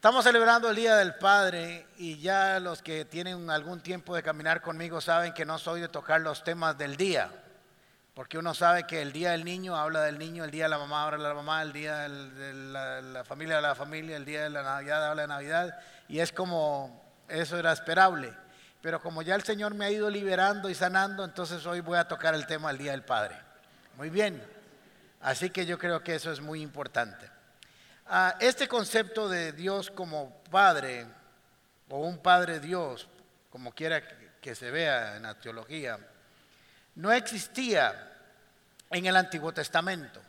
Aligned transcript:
Estamos 0.00 0.24
celebrando 0.24 0.70
el 0.70 0.76
Día 0.76 0.96
del 0.96 1.16
Padre 1.16 1.86
y 1.98 2.16
ya 2.16 2.58
los 2.58 2.80
que 2.80 3.04
tienen 3.04 3.50
algún 3.50 3.82
tiempo 3.82 4.14
de 4.14 4.22
caminar 4.22 4.62
conmigo 4.62 4.98
saben 5.02 5.34
que 5.34 5.44
no 5.44 5.58
soy 5.58 5.82
de 5.82 5.88
tocar 5.88 6.22
los 6.22 6.42
temas 6.42 6.78
del 6.78 6.96
día, 6.96 7.30
porque 8.14 8.38
uno 8.38 8.54
sabe 8.54 8.86
que 8.86 9.02
el 9.02 9.12
Día 9.12 9.32
del 9.32 9.44
Niño 9.44 9.76
habla 9.76 10.00
del 10.00 10.18
niño, 10.18 10.42
el 10.44 10.50
Día 10.50 10.64
de 10.64 10.70
la 10.70 10.78
Mamá 10.78 11.04
habla 11.04 11.18
de 11.18 11.28
la 11.28 11.34
mamá, 11.34 11.60
el 11.60 11.74
Día 11.74 12.08
de 12.08 12.54
la, 13.12 13.24
familia 13.24 13.56
de 13.56 13.60
la 13.60 13.74
familia, 13.74 14.16
el 14.16 14.24
Día 14.24 14.44
de 14.44 14.48
la 14.48 14.62
Navidad 14.62 15.06
habla 15.06 15.20
de 15.20 15.28
Navidad 15.28 15.78
y 16.08 16.20
es 16.20 16.32
como 16.32 17.04
eso 17.28 17.58
era 17.58 17.70
esperable. 17.70 18.32
Pero 18.80 19.02
como 19.02 19.20
ya 19.20 19.34
el 19.34 19.42
Señor 19.42 19.74
me 19.74 19.84
ha 19.84 19.90
ido 19.90 20.08
liberando 20.08 20.70
y 20.70 20.74
sanando, 20.74 21.26
entonces 21.26 21.66
hoy 21.66 21.80
voy 21.80 21.98
a 21.98 22.08
tocar 22.08 22.34
el 22.34 22.46
tema 22.46 22.68
del 22.68 22.78
Día 22.78 22.92
del 22.92 23.02
Padre. 23.02 23.36
Muy 23.98 24.08
bien, 24.08 24.42
así 25.20 25.50
que 25.50 25.66
yo 25.66 25.78
creo 25.78 26.02
que 26.02 26.14
eso 26.14 26.32
es 26.32 26.40
muy 26.40 26.62
importante 26.62 27.29
este 28.40 28.66
concepto 28.66 29.28
de 29.28 29.52
Dios 29.52 29.90
como 29.90 30.42
Padre, 30.50 31.06
o 31.88 31.98
un 31.98 32.18
Padre 32.18 32.58
Dios, 32.58 33.08
como 33.50 33.72
quiera 33.72 34.02
que 34.40 34.54
se 34.54 34.70
vea 34.70 35.16
en 35.16 35.22
la 35.22 35.38
teología, 35.38 35.98
no 36.96 37.12
existía 37.12 38.10
en 38.90 39.06
el 39.06 39.16
Antiguo 39.16 39.52
Testamento. 39.52 40.20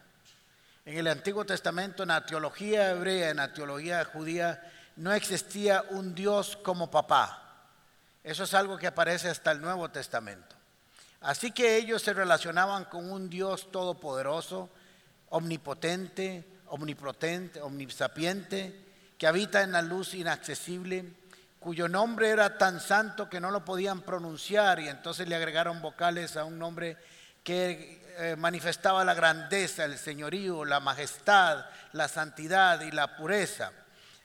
En 0.85 0.98
el 0.98 1.07
Antiguo 1.07 1.45
Testamento, 1.45 2.04
en 2.04 2.09
la 2.09 2.26
teología 2.26 2.91
hebrea, 2.91 3.30
en 3.30 3.38
la 3.38 3.54
teología 3.54 4.04
judía, 4.05 4.62
no 4.95 5.13
existía 5.13 5.84
un 5.90 6.13
Dios 6.13 6.57
como 6.57 6.91
papá. 6.91 7.38
Eso 8.23 8.43
es 8.43 8.54
algo 8.54 8.77
que 8.77 8.88
aparece 8.88 9.29
hasta 9.29 9.52
el 9.52 9.62
Nuevo 9.62 9.90
Testamento. 9.90 10.55
Así 11.21 11.52
que 11.52 11.77
ellos 11.77 12.02
se 12.02 12.13
relacionaban 12.13 12.85
con 12.85 13.12
un 13.12 13.29
Dios 13.29 13.71
todopoderoso, 13.71 14.70
omnipotente, 15.29 16.46
omnipotente, 16.72 17.62
omnisapiente, 17.62 18.76
que 19.18 19.27
habita 19.27 19.62
en 19.62 19.72
la 19.72 19.82
luz 19.82 20.14
inaccesible, 20.14 21.05
cuyo 21.60 21.88
nombre 21.88 22.30
era 22.30 22.58
tan 22.58 22.80
santo 22.80 23.30
que 23.30 23.40
no 23.40 23.52
lo 23.52 23.64
podían 23.64 24.02
pronunciar 24.02 24.80
y 24.80 24.88
entonces 24.88 25.27
le 25.27 25.36
agregaron 25.36 25.82
vocales 25.82 26.36
a 26.38 26.44
un 26.44 26.58
nombre 26.58 26.98
que 27.44 28.02
eh, 28.18 28.36
manifestaba 28.36 29.05
la 29.05 29.14
grandeza, 29.14 29.86
el 29.86 29.98
señorío, 29.98 30.66
la 30.66 30.80
majestad, 30.80 31.66
la 31.94 32.08
santidad 32.08 32.82
y 32.82 32.92
la 32.92 33.16
pureza. 33.16 33.72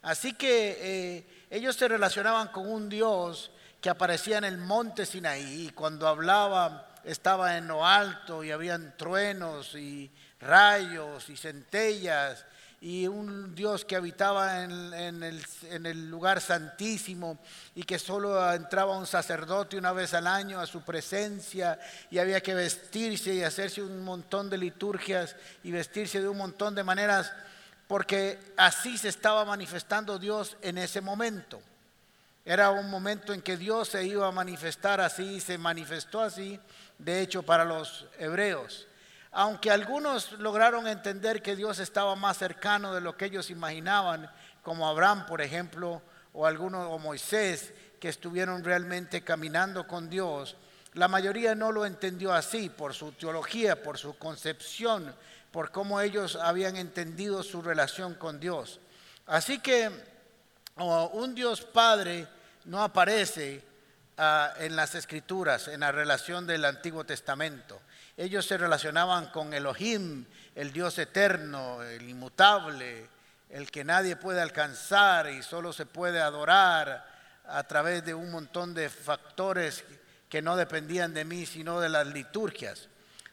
Así 0.03 0.33
que 0.33 0.79
eh, 0.81 1.47
ellos 1.51 1.77
se 1.77 1.89
relacionaban 1.89 2.49
con 2.49 2.67
un 2.67 2.89
Dios 2.89 3.51
que 3.81 3.91
aparecía 3.91 4.39
en 4.39 4.45
el 4.45 4.59
monte 4.59 5.05
Sinaí 5.05 5.67
y 5.67 5.71
cuando 5.71 6.09
hablaba 6.09 6.95
estaba 7.05 7.57
en 7.57 7.69
lo 7.69 7.87
alto 7.87 8.43
y 8.43 8.51
habían 8.51 8.97
truenos 8.97 9.75
y 9.75 10.11
rayos 10.41 11.29
y 11.29 11.37
centellas 11.37 12.45
y 12.81 13.07
un 13.07 13.55
Dios 13.55 13.85
que 13.85 13.97
habitaba 13.97 14.63
en, 14.63 15.23
el, 15.23 16.11
lugar 16.11 16.41
santísimo 16.41 17.39
y 17.75 17.85
que 17.85 17.99
solo 17.99 18.53
entraba 18.53 18.97
un 18.97 19.07
sacerdote 19.07 19.79
una 19.79 19.93
vez 19.93 20.13
al 20.15 20.27
año 20.27 20.61
a 20.61 20.67
su 20.67 20.83
presencia 20.83 21.79
y 22.11 22.19
había 22.19 22.43
que 22.43 22.55
vestirse 22.55 23.35
y 23.35 23.43
hacerse 23.43 23.83
un 23.83 24.05
montón 24.05 24.51
de 24.51 24.59
liturgias 24.59 25.37
y 25.65 25.71
vestirse 25.71 26.21
de 26.21 26.29
un 26.29 26.37
montón 26.37 26.75
de 26.75 26.85
maneras 26.85 27.33
porque 27.89 28.39
así 28.57 28.99
se 28.99 29.09
estaba 29.09 29.45
manifestando 29.45 30.19
Dios 30.19 30.57
en 30.61 30.77
ese 30.77 31.01
momento. 31.01 31.63
Era 32.45 32.71
un 32.71 32.91
momento 32.91 33.33
en 33.33 33.43
que 33.43 33.57
Dios 33.57 33.89
se 33.89 34.05
iba 34.05 34.29
a 34.29 34.33
manifestar 34.33 35.01
así, 35.01 35.41
se 35.41 35.57
manifestó 35.59 36.21
así, 36.21 36.61
de 36.99 37.21
hecho, 37.21 37.43
para 37.43 37.65
los 37.65 38.07
hebreos 38.19 38.87
aunque 39.39 39.71
algunos 39.71 40.33
lograron 40.33 40.89
entender 40.89 41.43
que 41.43 41.57
Dios 41.57 41.79
estaba 41.79 42.17
más 42.17 42.39
cercano 42.39 42.95
de 42.95 43.03
lo 43.03 43.19
que 43.19 43.27
ellos 43.27 43.51
imaginaban, 43.51 44.31
como 44.63 44.89
Abraham, 44.89 45.27
por 45.27 45.43
ejemplo, 45.43 46.01
o 46.33 46.47
algunos 46.47 46.87
o 46.91 46.99
Moisés, 46.99 47.75
que 48.01 48.09
estuvieron 48.09 48.65
realmente 48.65 49.23
caminando 49.23 49.87
con 49.87 50.09
Dios, 50.09 50.57
la 50.95 51.07
mayoría 51.07 51.55
no 51.55 51.71
lo 51.71 51.85
entendió 51.85 52.33
así 52.33 52.71
por 52.71 52.95
su 52.95 53.13
teología, 53.13 53.83
por 53.83 53.99
su 53.99 54.17
concepción, 54.17 55.15
por 55.51 55.71
cómo 55.71 56.01
ellos 56.01 56.37
habían 56.37 56.77
entendido 56.77 57.43
su 57.43 57.61
relación 57.61 58.15
con 58.15 58.41
Dios. 58.41 58.81
Así 59.27 59.59
que 59.59 59.91
un 60.77 61.35
Dios 61.35 61.61
Padre 61.61 62.27
no 62.65 62.83
aparece 62.83 63.63
ah, 64.17 64.55
en 64.61 64.77
las 64.77 64.95
escrituras, 64.95 65.69
en 65.69 65.81
la 65.81 65.93
relación 65.93 66.47
del 66.47 66.65
Antiguo 66.65 67.05
Testamento. 67.05 67.83
Ellos 68.17 68.47
se 68.47 68.57
relacionaban 68.57 69.27
con 69.27 69.53
Elohim, 69.53 70.25
el 70.55 70.73
Dios 70.73 70.99
eterno, 70.99 71.83
el 71.83 72.09
inmutable, 72.09 73.09
el 73.51 73.71
que 73.71 73.85
nadie 73.85 74.17
puede 74.17 74.41
alcanzar 74.41 75.31
y 75.31 75.43
solo 75.43 75.73
se 75.73 75.85
puede 75.87 76.21
adorar 76.21 77.07
a 77.45 77.63
través 77.65 78.05
de 78.05 78.15
un 78.15 78.31
montón 78.31 78.73
de 78.75 78.89
factores 78.89 79.85
que 80.29 80.43
no 80.43 80.57
dependían 80.57 81.15
de 81.15 81.25
mí, 81.25 81.47
sino 81.47 81.81
de 81.81 81.89
las 81.89 82.07
liturgias. 82.07 82.89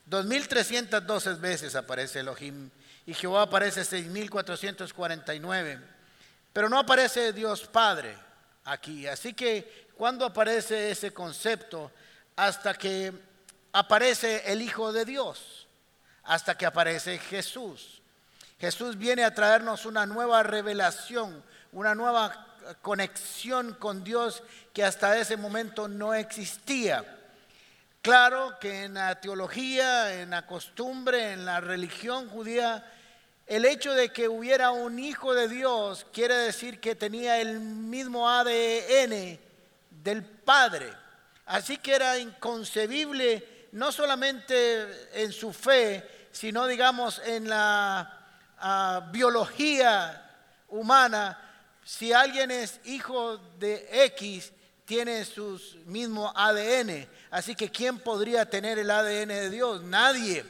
2312 0.06 1.34
veces 1.36 1.76
aparece 1.76 2.20
Elohim 2.20 2.70
y 3.06 3.14
Jehová 3.14 3.44
aparece 3.44 3.86
6449, 3.86 5.80
pero 6.52 6.68
no 6.70 6.78
aparece 6.80 7.34
Dios 7.34 7.68
Padre 7.68 8.18
aquí. 8.66 9.08
Así 9.08 9.34
que 9.34 9.88
cuando 9.96 10.26
aparece 10.26 10.92
ese 10.92 11.12
concepto, 11.12 11.92
hasta 12.36 12.74
que 12.74 13.14
aparece 13.74 14.44
el 14.52 14.62
Hijo 14.62 14.94
de 14.94 15.04
Dios, 15.04 15.68
hasta 16.24 16.58
que 16.58 16.66
aparece 16.66 17.18
Jesús. 17.18 18.02
Jesús 18.60 18.98
viene 18.98 19.26
a 19.26 19.34
traernos 19.34 19.86
una 19.86 20.06
nueva 20.06 20.42
revelación, 20.44 21.44
una 21.74 21.96
nueva 21.96 22.48
conexión 22.82 23.74
con 23.74 24.04
Dios 24.04 24.42
que 24.72 24.84
hasta 24.86 25.18
ese 25.18 25.36
momento 25.36 25.88
no 25.88 26.14
existía. 26.14 27.04
Claro 28.02 28.58
que 28.60 28.86
en 28.86 28.94
la 28.94 29.20
teología, 29.20 30.22
en 30.22 30.30
la 30.30 30.46
costumbre, 30.46 31.34
en 31.34 31.46
la 31.46 31.60
religión 31.60 32.30
judía, 32.30 32.90
el 33.48 33.66
hecho 33.66 33.94
de 33.94 34.10
que 34.10 34.30
hubiera 34.30 34.72
un 34.72 35.00
hijo 35.00 35.34
de 35.34 35.48
Dios 35.48 36.06
quiere 36.14 36.36
decir 36.36 36.80
que 36.80 36.96
tenía 36.96 37.40
el 37.42 37.60
mismo 37.60 38.30
ADN 38.30 39.40
del 39.90 40.24
Padre. 40.24 40.94
Así 41.46 41.78
que 41.78 41.96
era 41.96 42.18
inconcebible 42.18 43.53
no 43.74 43.92
solamente 43.92 44.88
en 45.14 45.32
su 45.32 45.52
fe, 45.52 46.28
sino 46.32 46.68
digamos 46.68 47.22
en 47.26 47.50
la 47.50 48.20
ah, 48.60 49.10
biología 49.12 50.32
humana. 50.70 51.40
Si 51.84 52.14
alguien 52.14 52.52
es 52.52 52.80
hijo 52.86 53.38
de 53.58 53.88
X, 54.06 54.54
tiene 54.86 55.26
su 55.26 55.60
mismo 55.86 56.32
ADN. 56.36 57.08
Así 57.32 57.56
que 57.56 57.72
¿quién 57.72 57.98
podría 57.98 58.48
tener 58.48 58.78
el 58.78 58.92
ADN 58.92 59.30
de 59.30 59.50
Dios? 59.50 59.82
Nadie. 59.84 60.46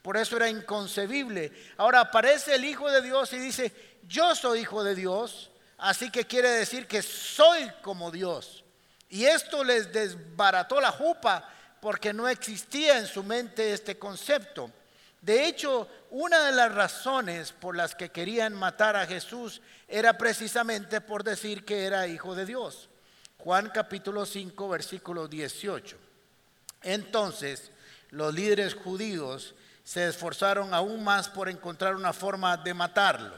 Por 0.00 0.16
eso 0.16 0.36
era 0.36 0.48
inconcebible. 0.48 1.52
Ahora 1.76 2.00
aparece 2.00 2.54
el 2.54 2.64
Hijo 2.64 2.88
de 2.90 3.02
Dios 3.02 3.32
y 3.32 3.38
dice, 3.38 3.72
yo 4.06 4.36
soy 4.36 4.60
hijo 4.60 4.84
de 4.84 4.94
Dios. 4.94 5.50
Así 5.78 6.10
que 6.10 6.24
quiere 6.24 6.50
decir 6.50 6.86
que 6.86 7.02
soy 7.02 7.70
como 7.82 8.12
Dios. 8.12 8.64
Y 9.08 9.24
esto 9.24 9.64
les 9.64 9.92
desbarató 9.92 10.80
la 10.80 10.92
jupa 10.92 11.48
porque 11.80 12.12
no 12.12 12.28
existía 12.28 12.98
en 12.98 13.06
su 13.06 13.22
mente 13.22 13.72
este 13.72 13.98
concepto. 13.98 14.70
De 15.20 15.46
hecho, 15.46 15.88
una 16.10 16.44
de 16.46 16.52
las 16.52 16.74
razones 16.74 17.52
por 17.52 17.76
las 17.76 17.94
que 17.94 18.10
querían 18.10 18.54
matar 18.54 18.96
a 18.96 19.06
Jesús 19.06 19.60
era 19.88 20.16
precisamente 20.16 21.00
por 21.00 21.24
decir 21.24 21.64
que 21.64 21.84
era 21.84 22.06
hijo 22.06 22.34
de 22.34 22.46
Dios. 22.46 22.88
Juan 23.38 23.70
capítulo 23.70 24.26
5, 24.26 24.68
versículo 24.68 25.28
18. 25.28 25.96
Entonces, 26.82 27.70
los 28.10 28.32
líderes 28.34 28.74
judíos 28.74 29.54
se 29.84 30.06
esforzaron 30.06 30.74
aún 30.74 31.02
más 31.02 31.28
por 31.28 31.48
encontrar 31.48 31.96
una 31.96 32.12
forma 32.12 32.56
de 32.56 32.74
matarlo. 32.74 33.34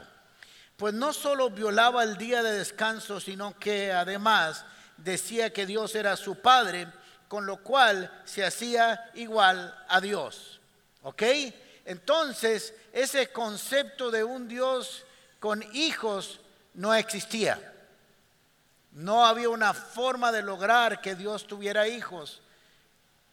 Pues 0.77 0.93
no 0.93 1.13
solo 1.13 1.49
violaba 1.49 2.03
el 2.03 2.17
día 2.17 2.43
de 2.43 2.53
descanso, 2.53 3.19
sino 3.19 3.57
que 3.57 3.91
además 3.91 4.65
decía 4.97 5.51
que 5.51 5.65
Dios 5.65 5.95
era 5.95 6.15
su 6.17 6.35
Padre 6.35 6.87
con 7.31 7.45
lo 7.45 7.63
cual 7.63 8.11
se 8.25 8.43
hacía 8.43 9.09
igual 9.13 9.73
a 9.87 10.01
Dios. 10.01 10.59
¿Ok? 11.01 11.23
Entonces, 11.85 12.73
ese 12.91 13.31
concepto 13.31 14.11
de 14.11 14.21
un 14.21 14.49
Dios 14.49 15.05
con 15.39 15.63
hijos 15.71 16.41
no 16.73 16.93
existía. 16.93 17.73
No 18.91 19.25
había 19.25 19.47
una 19.47 19.73
forma 19.73 20.33
de 20.33 20.41
lograr 20.41 20.99
que 20.99 21.15
Dios 21.15 21.47
tuviera 21.47 21.87
hijos, 21.87 22.41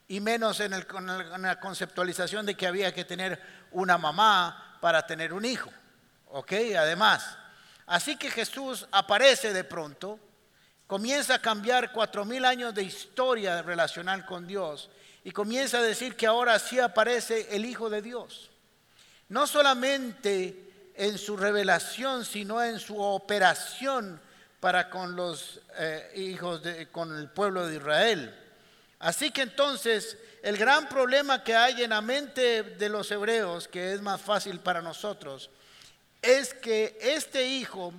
y 0.06 0.20
menos 0.20 0.60
en, 0.60 0.74
en, 0.74 1.42
la 1.42 1.58
conceptualización 1.58 2.46
de 2.46 2.54
que 2.54 2.68
había 2.68 2.94
que 2.94 3.04
tener 3.04 3.42
una 3.72 3.98
mamá 3.98 4.78
para 4.80 5.08
tener 5.08 5.32
un 5.32 5.44
hijo. 5.44 5.72
¿Ok? 6.28 6.52
Además, 6.78 7.36
así 7.84 8.14
que 8.14 8.30
Jesús 8.30 8.86
aparece 8.92 9.52
de 9.52 9.64
pronto 9.64 10.20
comienza 10.88 11.34
a 11.34 11.42
cambiar 11.42 11.92
cuatro 11.92 12.24
mil 12.24 12.44
años 12.44 12.74
de 12.74 12.82
historia 12.82 13.62
relacional 13.62 14.24
con 14.24 14.46
Dios 14.46 14.90
y 15.22 15.30
comienza 15.30 15.78
a 15.78 15.82
decir 15.82 16.16
que 16.16 16.26
ahora 16.26 16.58
sí 16.58 16.80
aparece 16.80 17.54
el 17.54 17.66
Hijo 17.66 17.90
de 17.90 18.00
Dios. 18.00 18.50
No 19.28 19.46
solamente 19.46 20.92
en 20.94 21.18
su 21.18 21.36
revelación, 21.36 22.24
sino 22.24 22.62
en 22.64 22.80
su 22.80 22.98
operación 23.00 24.18
para 24.60 24.88
con 24.88 25.14
los 25.14 25.60
eh, 25.76 26.10
hijos, 26.16 26.62
de, 26.62 26.88
con 26.88 27.16
el 27.16 27.28
pueblo 27.28 27.66
de 27.66 27.76
Israel. 27.76 28.34
Así 28.98 29.30
que 29.30 29.42
entonces 29.42 30.16
el 30.42 30.56
gran 30.56 30.88
problema 30.88 31.44
que 31.44 31.54
hay 31.54 31.82
en 31.82 31.90
la 31.90 32.00
mente 32.00 32.62
de 32.62 32.88
los 32.88 33.10
hebreos, 33.10 33.68
que 33.68 33.92
es 33.92 34.00
más 34.00 34.22
fácil 34.22 34.58
para 34.58 34.80
nosotros, 34.80 35.50
es 36.22 36.54
que 36.54 36.98
este 37.00 37.46
hijo 37.46 37.92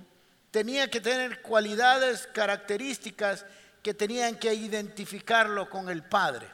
tenía 0.50 0.90
que 0.90 1.00
tener 1.00 1.42
cualidades, 1.42 2.26
características 2.26 3.44
que 3.82 3.94
tenían 3.94 4.36
que 4.36 4.52
identificarlo 4.52 5.70
con 5.70 5.88
el 5.88 6.02
Padre. 6.02 6.46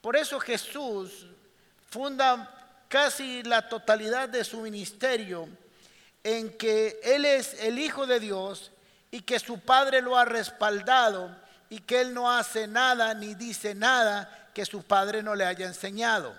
Por 0.00 0.16
eso 0.16 0.40
Jesús 0.40 1.26
funda 1.88 2.84
casi 2.88 3.42
la 3.42 3.68
totalidad 3.68 4.28
de 4.28 4.44
su 4.44 4.60
ministerio 4.60 5.48
en 6.24 6.56
que 6.56 7.00
Él 7.02 7.24
es 7.24 7.54
el 7.62 7.78
Hijo 7.78 8.06
de 8.06 8.20
Dios 8.20 8.72
y 9.10 9.20
que 9.20 9.38
su 9.38 9.60
Padre 9.60 10.02
lo 10.02 10.16
ha 10.16 10.24
respaldado 10.24 11.34
y 11.70 11.80
que 11.80 12.00
Él 12.00 12.14
no 12.14 12.30
hace 12.30 12.66
nada 12.66 13.14
ni 13.14 13.34
dice 13.34 13.74
nada 13.74 14.48
que 14.54 14.66
su 14.66 14.82
Padre 14.82 15.22
no 15.22 15.34
le 15.34 15.44
haya 15.44 15.66
enseñado. 15.66 16.34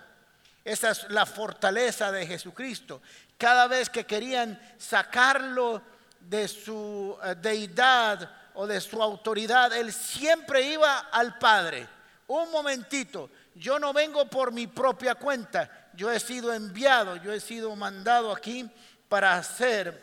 Esa 0.64 0.90
es 0.90 1.06
la 1.10 1.26
fortaleza 1.26 2.10
de 2.10 2.26
Jesucristo. 2.26 3.02
Cada 3.36 3.66
vez 3.66 3.90
que 3.90 4.06
querían 4.06 4.60
sacarlo 4.78 5.82
de 6.28 6.48
su 6.48 7.16
eh, 7.22 7.34
deidad 7.40 8.30
o 8.54 8.66
de 8.66 8.80
su 8.80 9.02
autoridad, 9.02 9.72
Él 9.72 9.92
siempre 9.92 10.62
iba 10.62 10.98
al 11.10 11.38
Padre. 11.38 11.86
Un 12.26 12.50
momentito, 12.50 13.30
yo 13.54 13.78
no 13.78 13.92
vengo 13.92 14.26
por 14.26 14.52
mi 14.52 14.66
propia 14.66 15.14
cuenta, 15.14 15.90
yo 15.94 16.10
he 16.10 16.18
sido 16.18 16.52
enviado, 16.52 17.16
yo 17.16 17.32
he 17.32 17.40
sido 17.40 17.74
mandado 17.76 18.32
aquí 18.32 18.68
para 19.08 19.34
hacer 19.34 20.02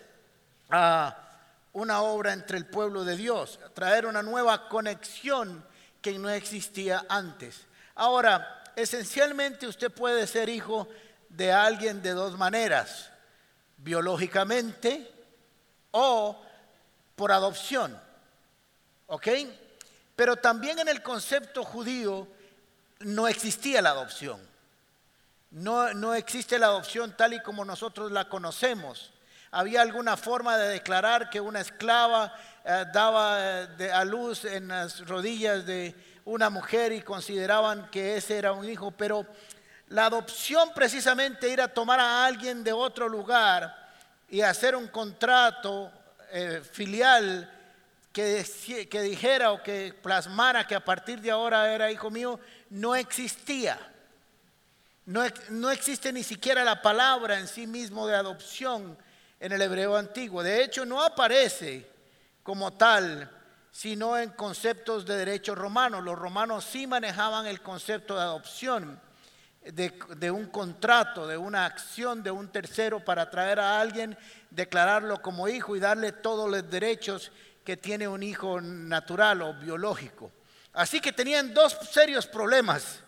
ah, 0.69 1.17
una 1.73 2.01
obra 2.01 2.33
entre 2.33 2.57
el 2.57 2.65
pueblo 2.65 3.03
de 3.03 3.17
Dios, 3.17 3.59
traer 3.73 4.05
una 4.05 4.21
nueva 4.21 4.69
conexión 4.69 5.65
que 6.01 6.17
no 6.19 6.29
existía 6.29 7.05
antes. 7.09 7.65
Ahora, 7.95 8.63
esencialmente 8.75 9.67
usted 9.67 9.91
puede 9.91 10.27
ser 10.27 10.49
hijo 10.49 10.87
de 11.29 11.51
alguien 11.51 12.01
de 12.01 12.11
dos 12.11 12.37
maneras, 12.37 13.09
biológicamente 13.77 15.20
o 15.91 16.41
por 17.15 17.31
adopción. 17.31 17.99
¿Ok? 19.07 19.27
Pero 20.15 20.35
también 20.35 20.79
en 20.79 20.87
el 20.87 21.01
concepto 21.01 21.63
judío 21.63 22.27
no 22.99 23.27
existía 23.27 23.81
la 23.81 23.91
adopción. 23.91 24.39
No, 25.51 25.93
no 25.93 26.13
existe 26.13 26.57
la 26.57 26.67
adopción 26.67 27.15
tal 27.17 27.33
y 27.33 27.41
como 27.41 27.65
nosotros 27.65 28.11
la 28.11 28.29
conocemos. 28.29 29.11
Había 29.51 29.81
alguna 29.81 30.15
forma 30.15 30.57
de 30.57 30.69
declarar 30.69 31.29
que 31.29 31.41
una 31.41 31.59
esclava 31.59 32.33
eh, 32.63 32.85
daba 32.93 33.63
eh, 33.77 33.91
a 33.91 34.05
luz 34.05 34.45
en 34.45 34.69
las 34.69 35.05
rodillas 35.05 35.65
de 35.65 35.93
una 36.23 36.49
mujer 36.49 36.93
y 36.93 37.01
consideraban 37.01 37.89
que 37.89 38.15
ese 38.15 38.37
era 38.37 38.53
un 38.53 38.69
hijo, 38.69 38.91
pero 38.91 39.25
la 39.87 40.05
adopción 40.05 40.71
precisamente 40.73 41.49
ir 41.49 41.59
a 41.59 41.67
tomar 41.67 41.99
a 41.99 42.25
alguien 42.25 42.63
de 42.63 42.71
otro 42.71 43.09
lugar 43.09 43.80
y 44.31 44.41
hacer 44.41 44.75
un 44.75 44.87
contrato 44.87 45.91
eh, 46.31 46.61
filial 46.63 47.51
que, 48.13 48.45
que 48.89 49.01
dijera 49.01 49.51
o 49.51 49.61
que 49.61 49.93
plasmara 50.01 50.65
que 50.65 50.73
a 50.73 50.83
partir 50.83 51.21
de 51.21 51.31
ahora 51.31 51.73
era 51.73 51.91
hijo 51.91 52.09
mío, 52.09 52.39
no 52.69 52.95
existía. 52.95 53.77
No, 55.05 55.23
no, 55.49 55.69
existe 55.69 56.13
ni 56.13 56.23
siquiera 56.23 56.63
la 56.63 56.81
palabra 56.81 57.39
en 57.39 57.47
sí 57.47 57.67
mismo 57.67 58.07
de 58.07 58.15
adopción 58.15 58.97
en 59.37 59.51
el 59.51 59.61
hebreo 59.61 59.97
antiguo. 59.97 60.41
De 60.41 60.63
hecho, 60.63 60.85
no 60.85 61.03
aparece 61.03 61.89
como 62.41 62.71
tal, 62.71 63.29
sino 63.69 64.17
en 64.17 64.29
conceptos 64.29 65.05
de 65.05 65.17
derecho 65.17 65.55
romano. 65.55 65.99
Los 65.99 66.17
romanos 66.17 66.63
sí 66.63 66.87
manejaban 66.87 67.47
el 67.47 67.61
concepto 67.61 68.15
de 68.15 68.21
adopción, 68.21 69.01
de, 69.63 69.93
de 70.17 70.31
un 70.31 70.47
contrato, 70.47 71.27
de 71.27 71.37
una 71.37 71.65
acción 71.65 72.23
de 72.23 72.31
un 72.31 72.49
tercero 72.49 73.03
para 73.03 73.29
traer 73.29 73.59
a 73.59 73.79
alguien, 73.79 74.17
declararlo 74.49 75.21
como 75.21 75.47
hijo 75.47 75.75
y 75.75 75.79
darle 75.79 76.11
todos 76.11 76.49
los 76.49 76.69
derechos 76.69 77.31
que 77.63 77.77
tiene 77.77 78.07
un 78.07 78.23
hijo 78.23 78.59
natural 78.59 79.41
o 79.41 79.53
biológico. 79.53 80.31
Así 80.73 80.99
que 80.99 81.11
tenían 81.11 81.53
dos 81.53 81.77
serios 81.91 82.25
problemas, 82.25 82.99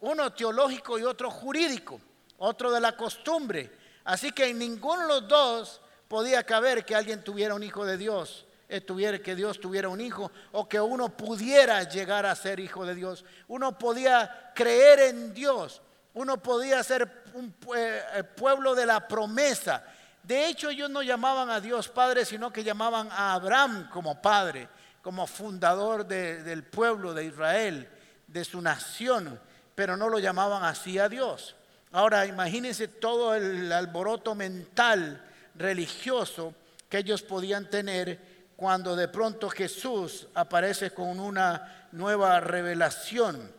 uno 0.00 0.32
teológico 0.32 0.98
y 0.98 1.04
otro 1.04 1.30
jurídico, 1.30 2.00
otro 2.38 2.72
de 2.72 2.80
la 2.80 2.96
costumbre. 2.96 3.70
Así 4.04 4.32
que 4.32 4.48
en 4.48 4.58
ninguno 4.58 5.02
de 5.02 5.08
los 5.08 5.28
dos 5.28 5.80
podía 6.08 6.42
caber 6.44 6.84
que 6.84 6.94
alguien 6.94 7.22
tuviera 7.22 7.54
un 7.54 7.62
hijo 7.62 7.86
de 7.86 7.96
Dios, 7.96 8.44
eh, 8.68 9.20
que 9.22 9.36
Dios 9.36 9.60
tuviera 9.60 9.88
un 9.88 10.00
hijo 10.00 10.32
o 10.52 10.68
que 10.68 10.80
uno 10.80 11.16
pudiera 11.16 11.82
llegar 11.84 12.26
a 12.26 12.34
ser 12.34 12.58
hijo 12.58 12.84
de 12.84 12.94
Dios. 12.94 13.24
Uno 13.48 13.78
podía 13.78 14.52
creer 14.54 15.00
en 15.00 15.32
Dios, 15.32 15.80
uno 16.14 16.42
podía 16.42 16.82
ser 16.82 17.24
un 17.34 17.54
eh, 17.76 18.24
pueblo 18.36 18.74
de 18.74 18.86
la 18.86 19.06
promesa 19.06 19.84
de 20.22 20.48
hecho, 20.48 20.70
ellos 20.70 20.88
no 20.88 21.02
llamaban 21.02 21.50
a 21.50 21.60
Dios 21.60 21.88
Padre, 21.88 22.24
sino 22.24 22.52
que 22.52 22.62
llamaban 22.62 23.08
a 23.10 23.34
Abraham 23.34 23.88
como 23.90 24.22
Padre, 24.22 24.68
como 25.02 25.26
fundador 25.26 26.06
del 26.06 26.62
pueblo 26.62 27.12
de 27.12 27.24
Israel, 27.24 27.88
de 28.28 28.44
su 28.44 28.60
nación, 28.62 29.40
pero 29.74 29.96
no 29.96 30.08
lo 30.08 30.20
llamaban 30.20 30.62
así 30.62 30.98
a 30.98 31.08
Dios. 31.08 31.56
Ahora, 31.90 32.24
imagínense 32.24 32.86
todo 32.86 33.34
el 33.34 33.70
alboroto 33.72 34.34
mental 34.36 35.20
religioso 35.56 36.54
que 36.88 36.98
ellos 36.98 37.22
podían 37.22 37.68
tener 37.68 38.52
cuando 38.54 38.94
de 38.94 39.08
pronto 39.08 39.50
Jesús 39.50 40.28
aparece 40.34 40.92
con 40.92 41.18
una 41.18 41.88
nueva 41.90 42.38
revelación, 42.38 43.50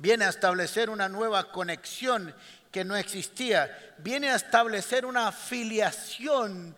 viene 0.00 0.24
a 0.24 0.30
establecer 0.30 0.90
una 0.90 1.08
nueva 1.08 1.50
conexión 1.50 2.34
que 2.70 2.84
no 2.84 2.96
existía. 2.96 3.94
Viene 3.98 4.30
a 4.30 4.36
establecer 4.36 5.04
una 5.04 5.32
filiación, 5.32 6.76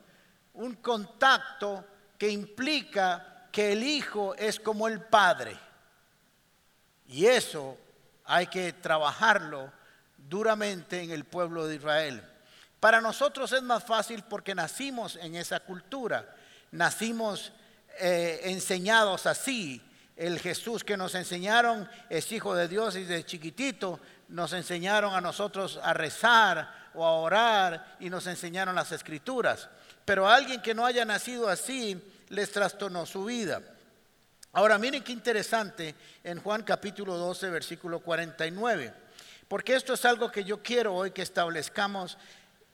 un 0.55 0.75
contacto 0.77 1.85
que 2.19 2.31
implica 2.31 3.47
que 3.51 3.73
el 3.73 3.83
Hijo 3.83 4.35
es 4.37 4.61
como 4.61 4.89
el 4.89 5.01
Padre. 5.01 5.57
Y 7.09 7.27
eso 7.27 7.77
hay 8.25 8.47
que 8.47 8.73
trabajarlo 8.73 9.73
duramente 10.17 11.03
en 11.03 11.11
el 11.11 11.25
pueblo 11.25 11.67
de 11.67 11.77
Israel. 11.77 12.23
Para 12.79 13.01
nosotros 13.01 13.53
es 13.53 13.63
más 13.63 13.85
fácil 13.85 14.23
porque 14.23 14.55
nacimos 14.55 15.17
en 15.17 15.35
esa 15.35 15.61
cultura, 15.61 16.35
nacimos 16.71 17.53
eh, 17.99 18.41
enseñados 18.45 19.27
así. 19.27 19.83
El 20.21 20.39
Jesús 20.39 20.85
que 20.85 20.99
nos 20.99 21.15
enseñaron 21.15 21.89
es 22.11 22.31
hijo 22.31 22.55
de 22.55 22.69
Dios 22.69 22.95
y 22.95 23.05
de 23.05 23.25
chiquitito 23.25 23.99
nos 24.29 24.53
enseñaron 24.53 25.15
a 25.15 25.21
nosotros 25.23 25.81
a 25.83 25.95
rezar 25.95 26.91
o 26.93 27.07
a 27.07 27.13
orar 27.13 27.97
y 28.01 28.11
nos 28.11 28.27
enseñaron 28.27 28.75
las 28.75 28.93
escrituras. 28.93 29.71
Pero 30.05 30.29
a 30.29 30.35
alguien 30.35 30.61
que 30.61 30.75
no 30.75 30.85
haya 30.85 31.07
nacido 31.07 31.49
así 31.49 31.99
les 32.29 32.53
trastornó 32.53 33.07
su 33.07 33.25
vida. 33.25 33.63
Ahora 34.53 34.77
miren 34.77 35.03
qué 35.03 35.13
interesante 35.13 35.95
en 36.23 36.39
Juan 36.43 36.65
capítulo 36.65 37.17
12, 37.17 37.49
versículo 37.49 38.01
49, 38.01 38.93
porque 39.49 39.75
esto 39.75 39.95
es 39.95 40.05
algo 40.05 40.31
que 40.31 40.45
yo 40.45 40.63
quiero 40.63 40.97
hoy 40.97 41.13
que 41.13 41.23
establezcamos 41.23 42.19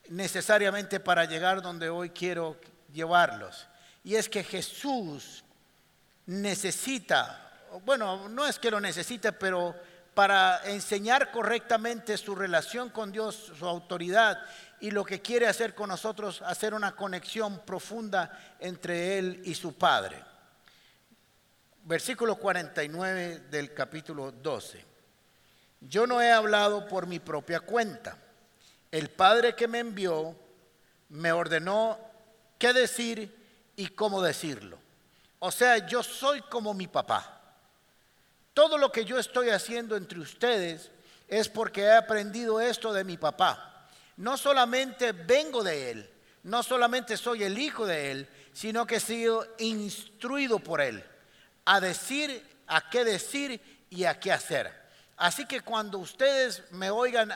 necesariamente 0.08 0.98
para 0.98 1.26
llegar 1.26 1.62
donde 1.62 1.90
hoy 1.90 2.10
quiero 2.10 2.56
llevarlos. 2.92 3.68
Y 4.02 4.16
es 4.16 4.28
que 4.28 4.42
Jesús 4.42 5.44
necesita, 6.26 7.68
bueno, 7.84 8.28
no 8.28 8.46
es 8.46 8.58
que 8.58 8.70
lo 8.70 8.80
necesite, 8.80 9.32
pero 9.32 9.74
para 10.14 10.62
enseñar 10.64 11.30
correctamente 11.30 12.16
su 12.16 12.34
relación 12.34 12.90
con 12.90 13.12
Dios, 13.12 13.52
su 13.58 13.66
autoridad 13.66 14.38
y 14.80 14.90
lo 14.90 15.04
que 15.04 15.20
quiere 15.20 15.46
hacer 15.46 15.74
con 15.74 15.88
nosotros, 15.88 16.42
hacer 16.42 16.74
una 16.74 16.96
conexión 16.96 17.60
profunda 17.66 18.56
entre 18.58 19.18
Él 19.18 19.42
y 19.44 19.54
su 19.54 19.74
Padre. 19.74 20.22
Versículo 21.84 22.36
49 22.36 23.44
del 23.50 23.74
capítulo 23.74 24.32
12. 24.32 24.84
Yo 25.82 26.06
no 26.06 26.20
he 26.20 26.32
hablado 26.32 26.88
por 26.88 27.06
mi 27.06 27.20
propia 27.20 27.60
cuenta. 27.60 28.16
El 28.90 29.10
Padre 29.10 29.54
que 29.54 29.68
me 29.68 29.80
envió 29.80 30.34
me 31.10 31.30
ordenó 31.30 31.98
qué 32.58 32.72
decir 32.72 33.72
y 33.76 33.88
cómo 33.88 34.22
decirlo. 34.22 34.78
O 35.38 35.50
sea, 35.50 35.86
yo 35.86 36.02
soy 36.02 36.40
como 36.42 36.74
mi 36.74 36.86
papá. 36.86 37.40
Todo 38.54 38.78
lo 38.78 38.90
que 38.90 39.04
yo 39.04 39.18
estoy 39.18 39.50
haciendo 39.50 39.96
entre 39.96 40.18
ustedes 40.18 40.90
es 41.28 41.48
porque 41.48 41.82
he 41.82 41.92
aprendido 41.92 42.60
esto 42.60 42.92
de 42.92 43.04
mi 43.04 43.16
papá. 43.16 43.86
No 44.16 44.36
solamente 44.36 45.12
vengo 45.12 45.62
de 45.62 45.90
él, 45.90 46.10
no 46.44 46.62
solamente 46.62 47.16
soy 47.16 47.42
el 47.42 47.58
hijo 47.58 47.86
de 47.86 48.10
él, 48.12 48.28
sino 48.52 48.86
que 48.86 48.96
he 48.96 49.00
sido 49.00 49.46
instruido 49.58 50.58
por 50.58 50.80
él 50.80 51.04
a 51.66 51.80
decir, 51.80 52.42
a 52.66 52.88
qué 52.88 53.04
decir 53.04 53.60
y 53.90 54.04
a 54.04 54.18
qué 54.18 54.32
hacer. 54.32 54.72
Así 55.16 55.44
que 55.44 55.60
cuando 55.60 55.98
ustedes 55.98 56.62
me 56.70 56.90
oigan 56.90 57.32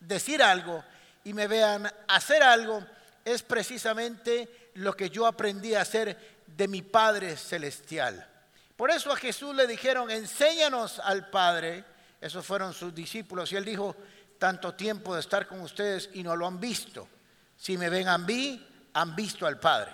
decir 0.00 0.42
algo 0.42 0.82
y 1.22 1.34
me 1.34 1.46
vean 1.46 1.92
hacer 2.08 2.42
algo, 2.42 2.84
es 3.24 3.42
precisamente 3.42 4.70
lo 4.74 4.96
que 4.96 5.10
yo 5.10 5.26
aprendí 5.26 5.74
a 5.74 5.82
hacer 5.82 6.31
de 6.56 6.68
mi 6.68 6.82
Padre 6.82 7.36
Celestial. 7.36 8.28
Por 8.76 8.90
eso 8.90 9.12
a 9.12 9.16
Jesús 9.16 9.54
le 9.54 9.66
dijeron, 9.66 10.10
enséñanos 10.10 10.98
al 10.98 11.30
Padre. 11.30 11.84
Esos 12.20 12.44
fueron 12.44 12.72
sus 12.72 12.94
discípulos. 12.94 13.52
Y 13.52 13.56
él 13.56 13.64
dijo, 13.64 13.94
tanto 14.38 14.74
tiempo 14.74 15.14
de 15.14 15.20
estar 15.20 15.46
con 15.46 15.60
ustedes 15.60 16.10
y 16.14 16.22
no 16.22 16.34
lo 16.34 16.46
han 16.46 16.58
visto. 16.58 17.08
Si 17.56 17.78
me 17.78 17.88
ven 17.88 18.08
a 18.08 18.18
mí, 18.18 18.66
han 18.94 19.14
visto 19.14 19.46
al 19.46 19.58
Padre. 19.60 19.92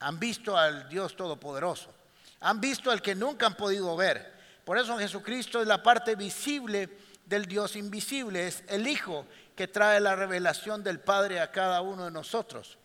Han 0.00 0.18
visto 0.18 0.56
al 0.56 0.88
Dios 0.88 1.16
Todopoderoso. 1.16 1.92
Han 2.40 2.60
visto 2.60 2.90
al 2.90 3.02
que 3.02 3.14
nunca 3.14 3.46
han 3.46 3.54
podido 3.54 3.96
ver. 3.96 4.34
Por 4.64 4.78
eso 4.78 4.98
Jesucristo 4.98 5.60
es 5.60 5.66
la 5.66 5.82
parte 5.82 6.14
visible 6.14 6.88
del 7.24 7.46
Dios 7.46 7.76
invisible. 7.76 8.46
Es 8.46 8.64
el 8.68 8.86
Hijo 8.86 9.26
que 9.54 9.68
trae 9.68 10.00
la 10.00 10.16
revelación 10.16 10.82
del 10.82 11.00
Padre 11.00 11.40
a 11.40 11.50
cada 11.50 11.80
uno 11.80 12.04
de 12.04 12.10
nosotros. 12.10 12.78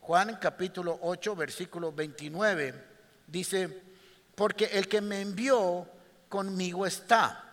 Juan 0.00 0.36
capítulo 0.40 0.98
8, 1.02 1.36
versículo 1.36 1.92
29 1.92 2.90
dice, 3.26 3.82
porque 4.34 4.64
el 4.72 4.88
que 4.88 5.00
me 5.00 5.20
envió 5.20 5.86
conmigo 6.28 6.86
está. 6.86 7.44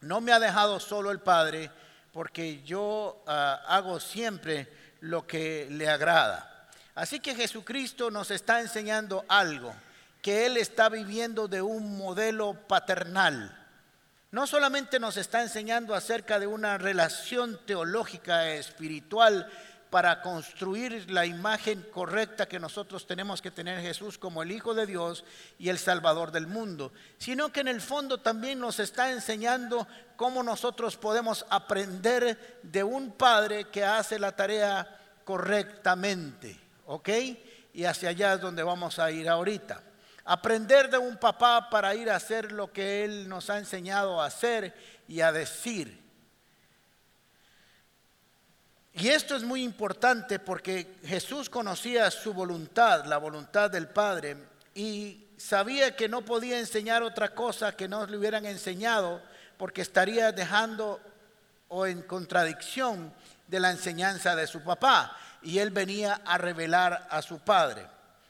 No 0.00 0.20
me 0.20 0.32
ha 0.32 0.38
dejado 0.38 0.80
solo 0.80 1.10
el 1.10 1.20
Padre, 1.20 1.70
porque 2.12 2.62
yo 2.62 3.22
ah, 3.26 3.62
hago 3.66 4.00
siempre 4.00 4.68
lo 5.00 5.26
que 5.26 5.68
le 5.70 5.88
agrada. 5.88 6.68
Así 6.94 7.20
que 7.20 7.34
Jesucristo 7.34 8.10
nos 8.10 8.30
está 8.30 8.60
enseñando 8.60 9.24
algo, 9.28 9.74
que 10.22 10.46
Él 10.46 10.56
está 10.56 10.88
viviendo 10.88 11.48
de 11.48 11.62
un 11.62 11.96
modelo 11.96 12.54
paternal. 12.66 13.56
No 14.30 14.46
solamente 14.46 15.00
nos 15.00 15.16
está 15.16 15.42
enseñando 15.42 15.94
acerca 15.94 16.38
de 16.38 16.46
una 16.46 16.78
relación 16.78 17.58
teológica 17.66 18.52
espiritual 18.52 19.50
para 19.90 20.22
construir 20.22 21.10
la 21.10 21.26
imagen 21.26 21.84
correcta 21.92 22.46
que 22.46 22.60
nosotros 22.60 23.06
tenemos 23.06 23.42
que 23.42 23.50
tener 23.50 23.82
Jesús 23.82 24.18
como 24.18 24.42
el 24.42 24.52
Hijo 24.52 24.72
de 24.72 24.86
Dios 24.86 25.24
y 25.58 25.68
el 25.68 25.78
Salvador 25.78 26.30
del 26.30 26.46
mundo, 26.46 26.92
sino 27.18 27.52
que 27.52 27.60
en 27.60 27.68
el 27.68 27.80
fondo 27.80 28.18
también 28.18 28.60
nos 28.60 28.78
está 28.78 29.10
enseñando 29.10 29.86
cómo 30.16 30.42
nosotros 30.42 30.96
podemos 30.96 31.44
aprender 31.50 32.60
de 32.62 32.84
un 32.84 33.12
Padre 33.12 33.64
que 33.64 33.84
hace 33.84 34.18
la 34.18 34.34
tarea 34.36 34.98
correctamente, 35.24 36.56
¿ok? 36.86 37.08
Y 37.74 37.84
hacia 37.84 38.10
allá 38.10 38.34
es 38.34 38.40
donde 38.40 38.62
vamos 38.62 38.98
a 39.00 39.10
ir 39.10 39.28
ahorita. 39.28 39.82
Aprender 40.24 40.88
de 40.90 40.98
un 40.98 41.16
papá 41.16 41.68
para 41.68 41.94
ir 41.94 42.10
a 42.10 42.16
hacer 42.16 42.52
lo 42.52 42.72
que 42.72 43.04
Él 43.04 43.28
nos 43.28 43.50
ha 43.50 43.58
enseñado 43.58 44.20
a 44.20 44.26
hacer 44.26 44.74
y 45.08 45.20
a 45.20 45.32
decir. 45.32 45.99
Y 49.00 49.08
esto 49.08 49.34
es 49.34 49.42
muy 49.42 49.62
importante 49.62 50.38
porque 50.38 50.98
Jesús 51.02 51.48
conocía 51.48 52.10
su 52.10 52.34
voluntad, 52.34 53.06
la 53.06 53.16
voluntad 53.16 53.70
del 53.70 53.88
Padre, 53.88 54.36
y 54.74 55.24
sabía 55.38 55.96
que 55.96 56.06
no 56.06 56.20
podía 56.20 56.58
enseñar 56.58 57.02
otra 57.02 57.34
cosa 57.34 57.74
que 57.74 57.88
no 57.88 58.06
le 58.06 58.18
hubieran 58.18 58.44
enseñado 58.44 59.22
porque 59.56 59.80
estaría 59.80 60.32
dejando 60.32 61.00
o 61.68 61.86
en 61.86 62.02
contradicción 62.02 63.14
de 63.46 63.60
la 63.60 63.70
enseñanza 63.70 64.36
de 64.36 64.46
su 64.46 64.62
papá. 64.62 65.16
Y 65.40 65.60
él 65.60 65.70
venía 65.70 66.20
a 66.26 66.36
revelar 66.36 67.08
a 67.10 67.22
su 67.22 67.38
Padre. 67.38 67.86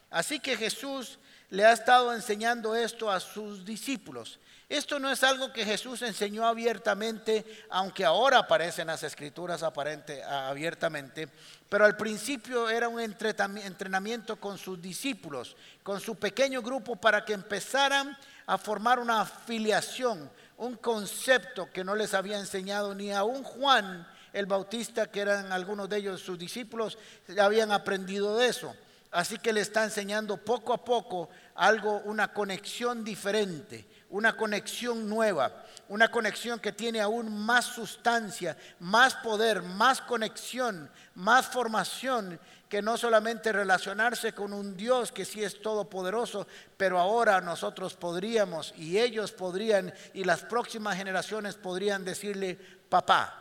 Así 0.08 0.38
que 0.38 0.56
Jesús 0.56 1.18
le 1.48 1.64
ha 1.64 1.72
estado 1.72 2.14
enseñando 2.14 2.76
esto 2.76 3.10
a 3.10 3.18
sus 3.18 3.64
discípulos. 3.64 4.38
Esto 4.70 5.00
no 5.00 5.10
es 5.10 5.24
algo 5.24 5.52
que 5.52 5.64
Jesús 5.64 6.00
enseñó 6.02 6.46
abiertamente, 6.46 7.44
aunque 7.70 8.04
ahora 8.04 8.38
aparece 8.38 8.82
en 8.82 8.86
las 8.86 9.02
escrituras 9.02 9.64
aparente, 9.64 10.22
abiertamente, 10.22 11.28
pero 11.68 11.84
al 11.84 11.96
principio 11.96 12.70
era 12.70 12.88
un 12.88 13.00
entrenamiento 13.00 14.36
con 14.36 14.58
sus 14.58 14.80
discípulos, 14.80 15.56
con 15.82 15.98
su 15.98 16.14
pequeño 16.14 16.62
grupo, 16.62 16.94
para 16.94 17.24
que 17.24 17.32
empezaran 17.32 18.16
a 18.46 18.58
formar 18.58 19.00
una 19.00 19.22
afiliación, 19.22 20.30
un 20.56 20.76
concepto 20.76 21.68
que 21.72 21.82
no 21.82 21.96
les 21.96 22.14
había 22.14 22.38
enseñado 22.38 22.94
ni 22.94 23.10
a 23.10 23.24
un 23.24 23.42
Juan 23.42 24.06
el 24.32 24.46
Bautista, 24.46 25.10
que 25.10 25.22
eran 25.22 25.50
algunos 25.50 25.88
de 25.88 25.96
ellos 25.96 26.20
sus 26.20 26.38
discípulos, 26.38 26.96
habían 27.40 27.72
aprendido 27.72 28.36
de 28.36 28.46
eso. 28.46 28.72
Así 29.10 29.36
que 29.38 29.52
le 29.52 29.62
está 29.62 29.82
enseñando 29.82 30.36
poco 30.36 30.72
a 30.72 30.84
poco 30.84 31.28
algo, 31.56 32.02
una 32.04 32.32
conexión 32.32 33.02
diferente 33.02 33.84
una 34.10 34.36
conexión 34.36 35.08
nueva, 35.08 35.64
una 35.88 36.10
conexión 36.10 36.58
que 36.58 36.72
tiene 36.72 37.00
aún 37.00 37.44
más 37.44 37.64
sustancia, 37.64 38.56
más 38.80 39.14
poder, 39.16 39.62
más 39.62 40.00
conexión, 40.00 40.90
más 41.14 41.46
formación 41.46 42.38
que 42.68 42.82
no 42.82 42.96
solamente 42.96 43.52
relacionarse 43.52 44.32
con 44.32 44.52
un 44.52 44.76
Dios 44.76 45.10
que 45.10 45.24
sí 45.24 45.42
es 45.42 45.60
todopoderoso, 45.60 46.46
pero 46.76 46.98
ahora 46.98 47.40
nosotros 47.40 47.94
podríamos 47.94 48.74
y 48.76 48.98
ellos 48.98 49.32
podrían 49.32 49.92
y 50.14 50.24
las 50.24 50.42
próximas 50.42 50.96
generaciones 50.96 51.56
podrían 51.56 52.04
decirle 52.04 52.56
papá. 52.88 53.36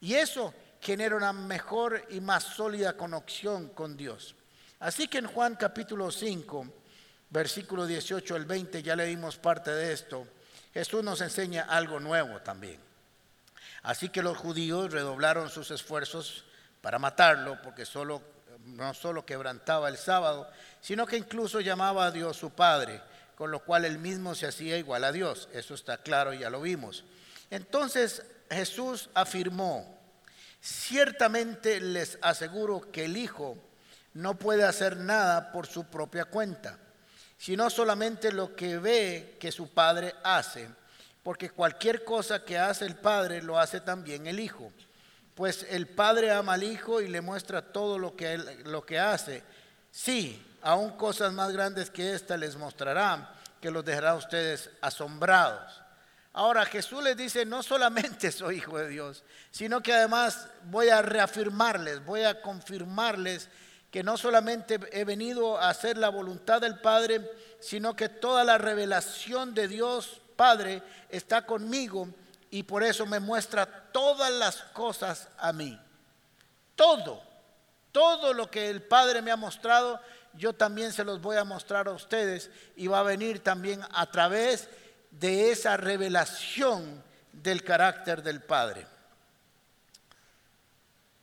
Y 0.00 0.14
eso 0.14 0.54
genera 0.80 1.16
una 1.16 1.32
mejor 1.32 2.04
y 2.10 2.20
más 2.20 2.44
sólida 2.44 2.96
conexión 2.96 3.68
con 3.70 3.96
Dios. 3.96 4.34
Así 4.80 5.08
que 5.08 5.18
en 5.18 5.26
Juan 5.26 5.56
capítulo 5.56 6.10
5, 6.10 6.66
versículo 7.30 7.86
18 7.86 8.34
al 8.34 8.44
20, 8.44 8.82
ya 8.82 8.96
le 8.96 9.06
dimos 9.06 9.36
parte 9.36 9.70
de 9.70 9.92
esto, 9.92 10.26
Jesús 10.72 11.02
nos 11.02 11.20
enseña 11.20 11.62
algo 11.64 12.00
nuevo 12.00 12.40
también. 12.40 12.80
Así 13.82 14.08
que 14.08 14.22
los 14.22 14.36
judíos 14.36 14.92
redoblaron 14.92 15.50
sus 15.50 15.70
esfuerzos 15.70 16.44
para 16.80 16.98
matarlo, 16.98 17.60
porque 17.62 17.86
solo, 17.86 18.22
no 18.64 18.92
solo 18.94 19.24
quebrantaba 19.24 19.88
el 19.88 19.96
sábado, 19.96 20.48
sino 20.80 21.06
que 21.06 21.16
incluso 21.16 21.60
llamaba 21.60 22.06
a 22.06 22.10
Dios 22.10 22.36
su 22.36 22.50
Padre, 22.50 23.00
con 23.36 23.50
lo 23.50 23.60
cual 23.60 23.84
él 23.84 23.98
mismo 23.98 24.34
se 24.34 24.46
hacía 24.46 24.78
igual 24.78 25.04
a 25.04 25.12
Dios. 25.12 25.48
Eso 25.52 25.74
está 25.74 25.98
claro, 25.98 26.32
ya 26.32 26.50
lo 26.50 26.60
vimos. 26.60 27.04
Entonces 27.50 28.22
Jesús 28.50 29.10
afirmó, 29.14 29.98
ciertamente 30.60 31.80
les 31.80 32.18
aseguro 32.20 32.90
que 32.90 33.04
el 33.04 33.16
Hijo 33.16 33.56
no 34.14 34.38
puede 34.38 34.64
hacer 34.64 34.96
nada 34.96 35.52
por 35.52 35.66
su 35.66 35.84
propia 35.84 36.24
cuenta 36.24 36.78
sino 37.38 37.70
solamente 37.70 38.32
lo 38.32 38.54
que 38.54 38.78
ve 38.78 39.36
que 39.40 39.52
su 39.52 39.68
padre 39.68 40.14
hace, 40.24 40.68
porque 41.22 41.50
cualquier 41.50 42.04
cosa 42.04 42.44
que 42.44 42.58
hace 42.58 42.84
el 42.84 42.96
padre 42.96 43.40
lo 43.42 43.58
hace 43.58 43.80
también 43.80 44.26
el 44.26 44.40
hijo. 44.40 44.72
Pues 45.34 45.64
el 45.70 45.86
padre 45.86 46.32
ama 46.32 46.54
al 46.54 46.64
hijo 46.64 47.00
y 47.00 47.06
le 47.06 47.20
muestra 47.20 47.62
todo 47.62 47.96
lo 47.96 48.16
que, 48.16 48.32
él, 48.32 48.62
lo 48.64 48.84
que 48.84 48.98
hace. 48.98 49.44
Sí, 49.92 50.44
aún 50.62 50.96
cosas 50.96 51.32
más 51.32 51.52
grandes 51.52 51.90
que 51.90 52.12
esta 52.12 52.36
les 52.36 52.56
mostrará, 52.56 53.34
que 53.60 53.70
los 53.70 53.84
dejará 53.84 54.10
a 54.10 54.16
ustedes 54.16 54.70
asombrados. 54.80 55.80
Ahora 56.32 56.64
Jesús 56.66 57.02
les 57.02 57.16
dice, 57.16 57.44
no 57.44 57.62
solamente 57.62 58.32
soy 58.32 58.56
hijo 58.56 58.78
de 58.78 58.88
Dios, 58.88 59.22
sino 59.52 59.80
que 59.80 59.92
además 59.92 60.48
voy 60.64 60.88
a 60.88 61.02
reafirmarles, 61.02 62.04
voy 62.04 62.22
a 62.22 62.40
confirmarles 62.42 63.48
que 63.90 64.02
no 64.02 64.16
solamente 64.16 64.78
he 64.92 65.04
venido 65.04 65.58
a 65.58 65.70
hacer 65.70 65.96
la 65.96 66.10
voluntad 66.10 66.60
del 66.60 66.78
Padre, 66.78 67.30
sino 67.60 67.96
que 67.96 68.08
toda 68.08 68.44
la 68.44 68.58
revelación 68.58 69.54
de 69.54 69.68
Dios 69.68 70.20
Padre 70.36 70.82
está 71.08 71.44
conmigo 71.44 72.08
y 72.50 72.62
por 72.62 72.82
eso 72.82 73.06
me 73.06 73.18
muestra 73.18 73.66
todas 73.90 74.30
las 74.30 74.56
cosas 74.56 75.28
a 75.38 75.52
mí. 75.52 75.78
Todo, 76.76 77.20
todo 77.90 78.32
lo 78.32 78.50
que 78.50 78.70
el 78.70 78.82
Padre 78.82 79.20
me 79.20 79.30
ha 79.30 79.36
mostrado, 79.36 80.00
yo 80.34 80.52
también 80.52 80.92
se 80.92 81.04
los 81.04 81.20
voy 81.20 81.36
a 81.36 81.44
mostrar 81.44 81.88
a 81.88 81.92
ustedes 81.92 82.50
y 82.76 82.86
va 82.86 83.00
a 83.00 83.04
venir 83.04 83.42
también 83.42 83.80
a 83.90 84.06
través 84.06 84.68
de 85.10 85.50
esa 85.50 85.76
revelación 85.76 87.02
del 87.32 87.64
carácter 87.64 88.22
del 88.22 88.40
Padre. 88.40 88.86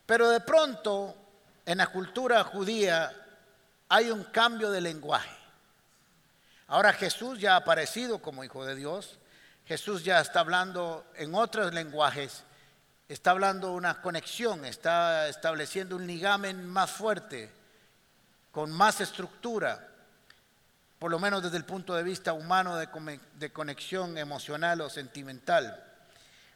Pero 0.05 0.29
de 0.29 0.41
pronto 0.41 1.15
en 1.65 1.77
la 1.79 1.87
cultura 1.87 2.43
judía 2.43 3.11
hay 3.89 4.11
un 4.11 4.23
cambio 4.25 4.71
de 4.71 4.81
lenguaje. 4.81 5.35
Ahora 6.67 6.93
Jesús 6.93 7.39
ya 7.39 7.53
ha 7.53 7.57
aparecido 7.57 8.19
como 8.19 8.43
Hijo 8.43 8.65
de 8.65 8.75
Dios, 8.75 9.19
Jesús 9.65 10.03
ya 10.03 10.19
está 10.19 10.39
hablando 10.39 11.05
en 11.15 11.33
otros 11.35 11.73
lenguajes, 11.73 12.43
está 13.07 13.31
hablando 13.31 13.73
una 13.73 14.01
conexión, 14.01 14.65
está 14.65 15.27
estableciendo 15.27 15.95
un 15.95 16.07
ligamen 16.07 16.67
más 16.67 16.91
fuerte, 16.91 17.51
con 18.51 18.71
más 18.71 19.01
estructura, 19.01 19.89
por 20.97 21.11
lo 21.11 21.19
menos 21.19 21.43
desde 21.43 21.57
el 21.57 21.65
punto 21.65 21.93
de 21.93 22.03
vista 22.03 22.33
humano 22.33 22.77
de, 22.77 23.51
conexión 23.51 24.17
emocional 24.17 24.81
o 24.81 24.89
sentimental. 24.89 25.83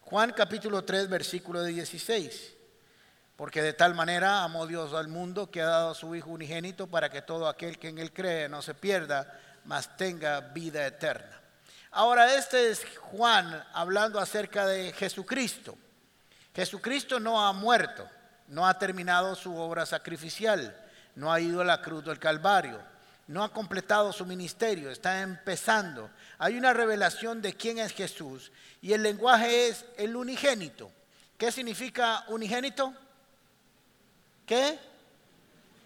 Juan 0.02 0.32
capítulo 0.32 0.84
3, 0.84 1.10
versículo 1.10 1.64
16. 1.64 2.54
Porque 3.40 3.62
de 3.62 3.72
tal 3.72 3.96
manera 3.96 4.44
amó 4.44 4.68
Dios 4.68 4.94
al 4.94 5.08
mundo 5.08 5.50
que 5.50 5.62
ha 5.62 5.68
dado 5.68 5.92
a 5.92 5.96
su 5.96 6.14
Hijo 6.14 6.30
unigénito 6.30 6.88
para 6.88 7.10
que 7.10 7.22
todo 7.22 7.48
aquel 7.48 7.80
que 7.80 7.88
en 7.88 7.98
Él 7.98 8.12
cree 8.12 8.50
no 8.50 8.62
se 8.62 8.74
pierda, 8.74 9.40
mas 9.64 9.96
tenga 9.96 10.42
vida 10.42 10.86
eterna. 10.86 11.40
Ahora, 11.92 12.36
este 12.36 12.70
es 12.70 12.86
Juan 13.00 13.66
hablando 13.72 14.20
acerca 14.20 14.68
de 14.68 14.92
Jesucristo. 14.92 15.78
Jesucristo 16.54 17.18
no 17.18 17.40
ha 17.48 17.54
muerto, 17.54 18.06
no 18.50 18.68
ha 18.68 18.78
terminado 18.78 19.34
su 19.36 19.56
obra 19.56 19.86
sacrificial, 19.86 20.76
no 21.16 21.32
ha 21.32 21.40
ido 21.40 21.62
a 21.62 21.64
la 21.66 21.82
cruz 21.82 22.04
del 22.04 22.20
Calvario. 22.20 22.82
no 23.28 23.42
ha 23.42 23.54
completado 23.54 24.12
su 24.12 24.26
ministerio, 24.26 24.92
está 24.92 25.22
empezando. 25.22 26.10
Hay 26.40 26.58
una 26.58 26.74
revelación 26.74 27.42
de 27.42 27.54
quién 27.54 27.78
es 27.78 27.94
Jesús 27.94 28.52
y 28.82 28.92
el 28.92 29.02
lenguaje 29.02 29.70
es 29.70 29.86
el 29.98 30.18
unigénito. 30.18 30.92
¿Qué 31.38 31.54
significa 31.54 32.26
unigénito? 32.28 32.94
¿Qué? 34.50 34.80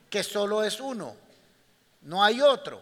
Que 0.10 0.24
solo 0.24 0.64
es 0.64 0.80
uno, 0.80 1.18
no 2.04 2.24
hay 2.24 2.40
otro. 2.40 2.82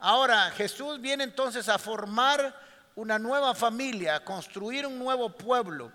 Ahora 0.00 0.50
Jesús 0.50 1.00
viene 1.00 1.22
entonces 1.22 1.68
a 1.68 1.78
formar 1.78 2.52
una 2.96 3.16
nueva 3.16 3.54
familia, 3.54 4.16
a 4.16 4.24
construir 4.24 4.84
un 4.84 4.98
nuevo 4.98 5.30
pueblo. 5.30 5.92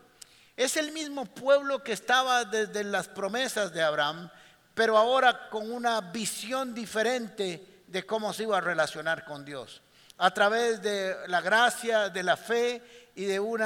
Es 0.56 0.77
el 0.77 0.94
mismo 0.94 1.25
pueblo 1.25 1.84
que 1.84 1.91
estaba 1.91 2.46
desde 2.46 2.86
las 2.86 3.10
promesas 3.10 3.74
de 3.74 3.84
Abraham, 3.84 4.30
pero 4.74 4.98
ahora 4.98 5.50
con 5.50 5.70
una 5.70 6.00
visión 6.00 6.74
diferente 6.74 7.84
de 7.88 8.06
cómo 8.06 8.32
se 8.32 8.44
iba 8.44 8.60
a 8.60 8.62
relacionar 8.62 9.25
con 9.25 9.44
Dios. 9.44 9.82
A 10.20 10.34
través 10.34 10.82
de 10.82 11.18
la 11.27 11.41
gracia, 11.41 12.08
de 12.08 12.24
la 12.24 12.38
fe 12.38 13.12
y 13.13 13.25
de 13.25 13.41
un 13.41 13.60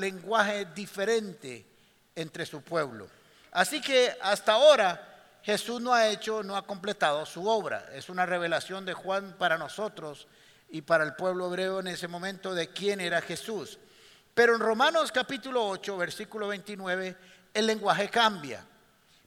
lenguaje 0.00 0.64
diferente 0.74 1.66
entre 2.14 2.46
su 2.46 2.62
pueblo. 2.62 3.10
Así 3.56 3.80
que 3.80 4.14
hasta 4.20 4.52
ahora 4.52 5.00
Jesús 5.42 5.80
no 5.80 5.94
ha 5.94 6.08
hecho, 6.08 6.42
no 6.42 6.56
ha 6.56 6.66
completado 6.66 7.24
su 7.24 7.48
obra. 7.48 7.88
Es 7.94 8.10
una 8.10 8.26
revelación 8.26 8.84
de 8.84 8.92
Juan 8.92 9.34
para 9.38 9.56
nosotros 9.56 10.26
y 10.68 10.82
para 10.82 11.04
el 11.04 11.14
pueblo 11.14 11.46
hebreo 11.46 11.80
en 11.80 11.86
ese 11.86 12.06
momento 12.06 12.54
de 12.54 12.68
quién 12.68 13.00
era 13.00 13.22
Jesús. 13.22 13.78
Pero 14.34 14.54
en 14.54 14.60
Romanos 14.60 15.10
capítulo 15.10 15.66
8, 15.66 15.96
versículo 15.96 16.48
29, 16.48 17.16
el 17.54 17.66
lenguaje 17.66 18.10
cambia. 18.10 18.62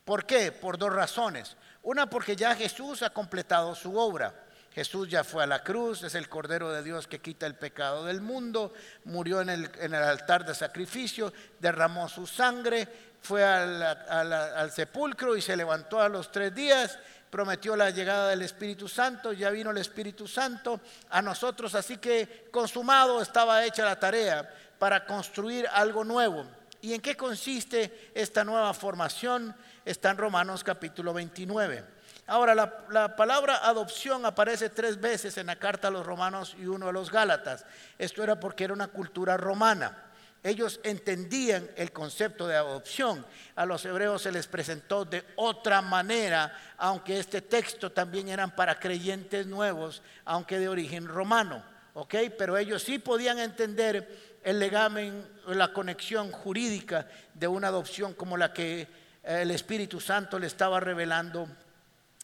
¿Por 0.06 0.28
qué? 0.28 0.52
Por 0.52 0.78
dos 0.78 0.94
razones. 0.94 1.58
Una, 1.82 2.08
porque 2.08 2.36
ya 2.36 2.56
Jesús 2.56 3.02
ha 3.02 3.10
completado 3.10 3.74
su 3.74 3.98
obra. 3.98 4.32
Jesús 4.74 5.10
ya 5.10 5.24
fue 5.24 5.44
a 5.44 5.48
la 5.48 5.64
cruz, 5.64 6.04
es 6.04 6.16
el 6.16 6.30
Cordero 6.30 6.72
de 6.72 6.84
Dios 6.84 7.08
que 7.08 7.20
quita 7.20 7.48
el 7.48 7.56
pecado 7.56 8.06
del 8.06 8.22
mundo, 8.22 8.74
murió 9.06 9.42
en 9.42 9.50
el, 9.50 9.96
altar 9.96 10.46
de 10.46 10.54
sacrificio, 10.54 11.34
derramó 11.60 12.08
su 12.08 12.28
sangre, 12.28 12.88
fue 13.22 13.44
al, 13.44 14.72
sepulcro 14.72 15.36
y 15.36 15.42
se 15.42 15.58
levantó 15.58 16.00
a 16.00 16.08
los 16.08 16.32
tres 16.32 16.54
días, 16.54 17.00
prometió 17.30 17.76
la 17.76 17.90
llegada 17.90 18.30
del 18.30 18.44
Espíritu 18.44 18.88
Santo, 18.88 19.34
ya 19.34 19.50
vino 19.50 19.72
el 19.72 19.78
Espíritu 19.78 20.28
Santo 20.28 20.80
a 21.10 21.22
nosotros, 21.22 21.74
así 21.76 21.98
que 21.98 22.48
consumado 22.52 23.22
estaba 23.22 23.66
hecha 23.66 23.84
la 23.86 24.00
tarea 24.00 24.50
para 24.78 25.06
construir 25.06 25.68
algo 25.74 26.04
nuevo. 26.04 26.46
¿Y 26.82 26.94
en 26.94 27.02
qué 27.02 27.18
consiste 27.18 28.12
esta 28.14 28.44
nueva 28.44 28.74
formación? 28.74 29.54
Está 29.84 30.12
en 30.12 30.18
Romanos 30.18 30.64
capítulo 30.64 31.14
29. 31.14 31.99
Ahora, 32.30 32.54
la, 32.54 33.16
palabra 33.16 33.58
adopción 33.68 34.24
aparece 34.24 34.70
tres 34.70 35.02
veces 35.02 35.36
en 35.40 35.48
la 35.48 35.56
carta 35.56 35.88
a 35.88 35.92
los 35.92 36.06
romanos 36.06 36.56
y 36.60 36.68
uno 36.68 36.88
a 36.88 36.92
los 36.92 37.12
gálatas. 37.12 37.66
Esto 37.98 38.24
era 38.24 38.40
porque 38.40 38.66
era 38.66 38.74
una 38.74 38.88
cultura 38.88 39.36
romana. 39.36 40.06
Ellos 40.44 40.80
entendían 40.84 41.68
el 41.76 41.92
concepto 41.92 42.48
de 42.48 42.56
adopción. 42.56 43.26
A 43.56 43.66
los 43.66 43.84
hebreos 43.84 44.22
se 44.22 44.32
les 44.32 44.46
presentó 44.46 45.06
de 45.06 45.26
otra 45.38 45.82
manera, 45.82 46.56
aunque 46.78 47.18
este 47.18 47.42
texto 47.42 47.92
también 47.92 48.30
eran 48.30 48.56
para 48.56 48.80
creyentes 48.80 49.48
nuevos, 49.48 50.04
aunque 50.24 50.60
de 50.60 50.70
origen 50.70 51.08
romano. 51.08 51.64
¿Ok? 51.96 52.14
Pero 52.38 52.58
ellos 52.58 52.84
sí 52.84 53.00
podían 53.00 53.40
entender 53.40 54.38
el 54.44 54.60
legamen, 54.60 55.28
la 55.48 55.74
conexión 55.74 56.32
jurídica 56.32 57.08
de 57.34 57.48
una 57.48 57.70
adopción 57.70 58.14
como 58.14 58.38
la 58.38 58.54
que 58.54 58.88
el 59.24 59.50
Espíritu 59.50 60.00
Santo 60.00 60.38
le 60.38 60.46
estaba 60.46 60.80
revelando 60.80 61.50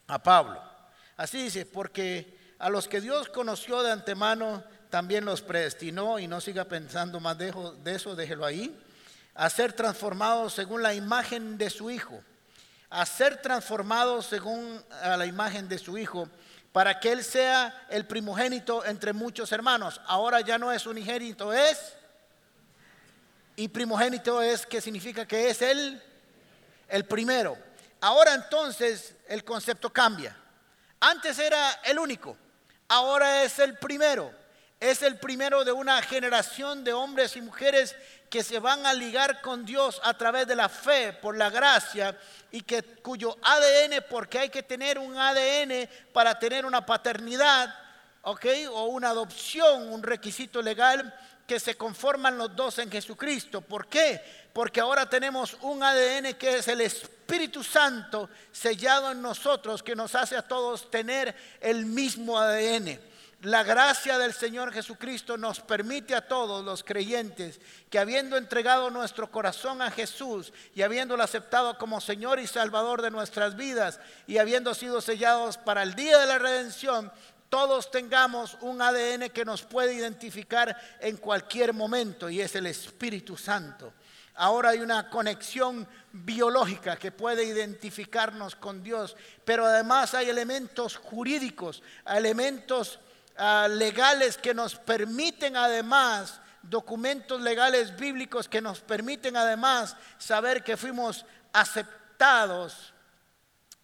a 0.08 0.22
Pablo. 0.22 0.62
Así 1.18 1.44
dice, 1.44 1.66
porque 1.66 2.56
a 2.60 2.70
los 2.70 2.88
que 2.88 3.02
Dios 3.02 3.30
conoció 3.30 3.84
de 3.84 3.92
antemano, 3.92 4.64
también 4.90 5.26
los 5.26 5.42
predestinó, 5.42 6.20
y 6.20 6.28
no 6.28 6.42
siga 6.42 6.66
pensando 6.66 7.20
más 7.20 7.38
de 7.38 7.52
eso, 7.86 8.16
déjelo 8.16 8.46
ahí, 8.46 8.78
a 9.34 9.50
ser 9.50 9.74
transformados 9.74 10.54
según 10.54 10.82
la 10.82 10.94
imagen 10.94 11.58
de 11.58 11.70
su 11.70 11.90
Hijo, 11.92 12.22
a 12.90 13.06
ser 13.06 13.42
transformados 13.42 14.26
según 14.28 14.84
la 15.04 15.26
imagen 15.26 15.68
de 15.68 15.78
su 15.78 15.98
Hijo, 15.98 16.30
para 16.72 17.00
que 17.00 17.12
Él 17.12 17.24
sea 17.24 17.86
el 17.90 18.06
primogénito 18.06 18.86
entre 18.86 19.14
muchos 19.14 19.52
hermanos. 19.52 20.02
Ahora 20.08 20.42
ya 20.42 20.58
no 20.58 20.72
es 20.72 20.86
unigénito, 20.86 21.54
es... 21.54 21.94
Y 23.58 23.70
primogénito 23.70 24.42
es 24.42 24.66
que 24.66 24.82
significa 24.82 25.26
que 25.26 25.50
es 25.50 25.62
el, 25.62 26.02
el 26.90 27.06
primero. 27.06 27.58
Ahora 28.02 28.34
entonces 28.34 29.16
el 29.28 29.44
concepto 29.44 29.92
cambia. 29.92 30.36
Antes 31.00 31.40
era 31.40 31.72
el 31.84 32.00
único, 32.00 32.38
ahora 32.88 33.44
es 33.44 33.60
el 33.60 33.78
primero. 33.78 34.46
Es 34.80 35.02
el 35.02 35.18
primero 35.18 35.64
de 35.64 35.72
una 35.72 36.02
generación 36.02 36.84
de 36.84 36.92
hombres 36.92 37.36
y 37.38 37.42
mujeres 37.42 37.96
que 38.30 38.44
se 38.44 38.60
van 38.60 38.86
a 38.86 38.94
ligar 38.94 39.42
con 39.42 39.66
Dios 39.66 40.02
a 40.04 40.14
través 40.16 40.48
de 40.48 40.56
la 40.56 40.68
fe, 40.68 41.14
por 41.14 41.38
la 41.38 41.50
gracia, 41.50 42.18
y 42.52 42.62
que 42.62 42.84
cuyo 42.84 43.38
ADN, 43.42 44.04
porque 44.10 44.40
hay 44.40 44.50
que 44.50 44.64
tener 44.64 45.00
un 45.00 45.18
ADN 45.18 45.90
para 46.12 46.38
tener 46.38 46.66
una 46.66 46.86
paternidad, 46.86 47.74
¿ok? 48.24 48.46
O 48.72 48.86
una 48.88 49.10
adopción, 49.10 49.94
un 49.94 50.04
requisito 50.04 50.62
legal, 50.62 51.18
que 51.48 51.60
se 51.60 51.76
conforman 51.76 52.38
los 52.38 52.56
dos 52.56 52.80
en 52.80 52.92
Jesucristo. 52.92 53.62
¿Por 53.62 53.88
qué? 53.88 54.22
Porque 54.54 54.80
ahora 54.80 55.10
tenemos 55.10 55.56
un 55.62 55.84
ADN 55.84 56.34
que 56.36 56.58
es 56.58 56.68
el 56.68 56.82
Espíritu 56.82 57.64
Santo 57.64 58.30
sellado 58.52 59.12
en 59.12 59.22
nosotros, 59.22 59.84
que 59.84 59.96
nos 59.96 60.16
hace 60.16 60.36
a 60.36 60.48
todos 60.48 60.90
tener 60.90 61.36
el 61.62 61.86
mismo 61.86 62.40
ADN. 62.40 63.00
La 63.42 63.64
gracia 63.64 64.18
del 64.18 64.34
Señor 64.34 64.74
Jesucristo 64.74 65.38
nos 65.38 65.60
permite 65.60 66.16
a 66.16 66.28
todos 66.28 66.66
los 66.66 66.84
creyentes 66.84 67.60
que 67.92 68.00
habiendo 68.00 68.38
entregado 68.38 68.90
nuestro 68.90 69.30
corazón 69.30 69.84
a 69.84 69.92
Jesús 69.92 70.52
y 70.74 70.82
habiéndolo 70.82 71.22
aceptado 71.22 71.78
como 71.78 72.02
Señor 72.02 72.40
y 72.40 72.48
Salvador 72.48 73.04
de 73.04 73.12
nuestras 73.12 73.56
vidas 73.56 74.00
y 74.26 74.40
habiendo 74.40 74.74
sido 74.74 75.00
sellados 75.00 75.58
para 75.60 75.84
el 75.84 75.94
día 75.94 76.18
de 76.18 76.26
la 76.26 76.40
redención, 76.40 77.12
todos 77.56 77.90
tengamos 77.90 78.58
un 78.60 78.82
ADN 78.82 79.30
que 79.30 79.46
nos 79.46 79.62
puede 79.62 79.94
identificar 79.94 80.76
en 81.00 81.16
cualquier 81.16 81.72
momento 81.72 82.30
y 82.30 82.42
es 82.42 82.54
el 82.58 82.66
Espíritu 82.66 83.38
Santo. 83.38 83.94
Ahora 84.34 84.72
hay 84.72 84.82
una 84.82 85.10
conexión 85.10 85.88
biológica 86.12 86.98
que 86.98 87.14
puede 87.14 87.46
identificarnos 87.46 88.58
con 88.58 88.84
Dios, 88.84 89.16
pero 89.46 89.66
además 89.66 90.14
hay 90.16 90.30
elementos 90.30 90.98
jurídicos, 90.98 91.82
elementos 92.06 93.00
ah, 93.38 93.70
legales 93.72 94.38
que 94.38 94.54
nos 94.54 94.76
permiten 94.76 95.56
además, 95.56 96.42
documentos 96.62 97.40
legales 97.40 97.96
bíblicos 97.96 98.50
que 98.50 98.60
nos 98.60 98.82
permiten 98.82 99.38
además 99.38 99.96
saber 100.18 100.62
que 100.62 100.76
fuimos 100.76 101.26
aceptados 101.54 102.94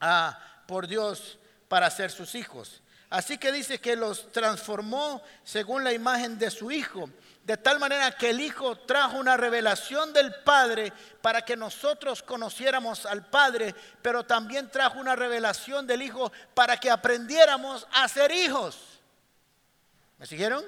ah, 0.02 0.38
por 0.68 0.88
Dios 0.88 1.40
para 1.70 1.90
ser 1.90 2.12
sus 2.12 2.36
hijos. 2.36 2.82
Así 3.12 3.38
que 3.38 3.52
dice 3.52 3.82
que 3.82 3.98
los 3.98 4.32
transformó 4.32 5.22
según 5.44 5.84
la 5.84 5.92
imagen 5.92 6.40
de 6.40 6.50
su 6.50 6.72
Hijo, 6.72 7.10
de 7.44 7.58
tal 7.58 7.78
manera 7.78 8.16
que 8.16 8.30
el 8.30 8.40
Hijo 8.40 8.78
trajo 8.78 9.18
una 9.18 9.36
revelación 9.36 10.14
del 10.14 10.34
Padre 10.46 10.94
para 11.22 11.44
que 11.44 11.58
nosotros 11.58 12.24
conociéramos 12.24 13.06
al 13.06 13.26
Padre, 13.26 13.76
pero 14.02 14.24
también 14.24 14.72
trajo 14.72 14.98
una 14.98 15.14
revelación 15.14 15.86
del 15.86 16.04
Hijo 16.04 16.32
para 16.54 16.78
que 16.78 16.90
aprendiéramos 16.90 17.86
a 17.92 18.08
ser 18.08 18.32
hijos. 18.32 18.78
¿Me 20.18 20.26
siguieron? 20.26 20.64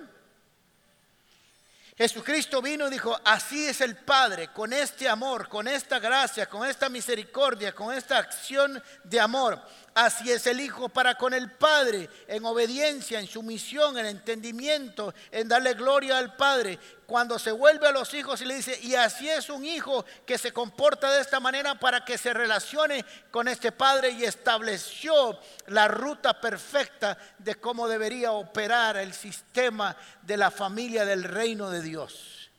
Jesucristo 1.96 2.62
vino 2.62 2.88
y 2.88 2.92
dijo, 2.92 3.18
así 3.24 3.68
es 3.68 3.80
el 3.80 3.96
Padre, 3.96 4.48
con 4.48 4.74
este 4.74 5.08
amor, 5.08 5.48
con 5.48 5.68
esta 5.68 6.00
gracia, 6.00 6.50
con 6.50 6.68
esta 6.68 6.90
misericordia, 6.90 7.74
con 7.74 7.94
esta 7.94 8.18
acción 8.18 8.82
de 9.04 9.20
amor. 9.20 9.62
Así 9.96 10.32
es 10.32 10.48
el 10.48 10.60
Hijo 10.60 10.90
para 10.90 11.16
con 11.16 11.34
el 11.36 11.52
Padre, 11.52 12.10
en 12.28 12.44
obediencia, 12.46 13.20
en 13.20 13.28
sumisión, 13.28 13.98
en 13.98 14.08
entendimiento, 14.08 15.14
en 15.32 15.48
darle 15.48 15.76
gloria 15.76 16.18
al 16.18 16.36
Padre. 16.36 16.80
Cuando 17.06 17.38
se 17.38 17.52
vuelve 17.52 17.88
a 17.88 17.92
los 17.92 18.12
hijos 18.16 18.42
y 18.42 18.46
le 18.46 18.56
dice, 18.56 18.80
y 18.82 18.96
así 18.96 19.30
es 19.30 19.50
un 19.50 19.64
hijo 19.64 20.04
que 20.26 20.40
se 20.40 20.52
comporta 20.52 21.12
de 21.12 21.22
esta 21.22 21.40
manera 21.40 21.76
para 21.76 22.04
que 22.04 22.18
se 22.18 22.34
relacione 22.34 23.06
con 23.30 23.48
este 23.48 23.72
Padre 23.72 24.10
y 24.12 24.24
estableció 24.24 25.40
la 25.68 25.88
ruta 25.88 26.42
perfecta 26.42 27.16
de 27.38 27.56
cómo 27.56 27.88
debería 27.88 28.32
operar 28.32 28.98
el 28.98 29.14
sistema 29.14 29.96
de 30.24 30.38
la 30.38 30.50
familia 30.50 31.06
del 31.06 31.24
reino 31.24 31.70
de 31.70 31.82
Dios. 31.84 32.50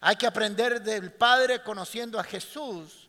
Hay 0.00 0.14
que 0.14 0.26
aprender 0.26 0.82
del 0.82 1.10
Padre 1.10 1.62
conociendo 1.62 2.20
a 2.20 2.24
Jesús 2.24 3.03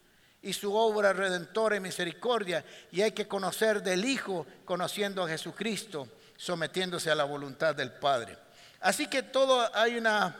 y 0.45 0.53
su 0.53 0.73
obra 0.75 1.12
redentora 1.12 1.75
y 1.75 1.79
misericordia. 1.79 2.63
Y 2.91 3.01
hay 3.01 3.12
que 3.12 3.27
conocer 3.27 3.81
del 3.81 4.05
Hijo 4.05 4.45
conociendo 4.63 5.23
a 5.23 5.27
Jesucristo, 5.27 6.08
sometiéndose 6.38 7.10
a 7.10 7.15
la 7.15 7.23
voluntad 7.23 7.73
del 7.73 7.91
Padre. 7.91 8.38
Así 8.79 9.08
que 9.08 9.23
todo 9.23 9.67
hay 9.75 9.97
una 9.97 10.36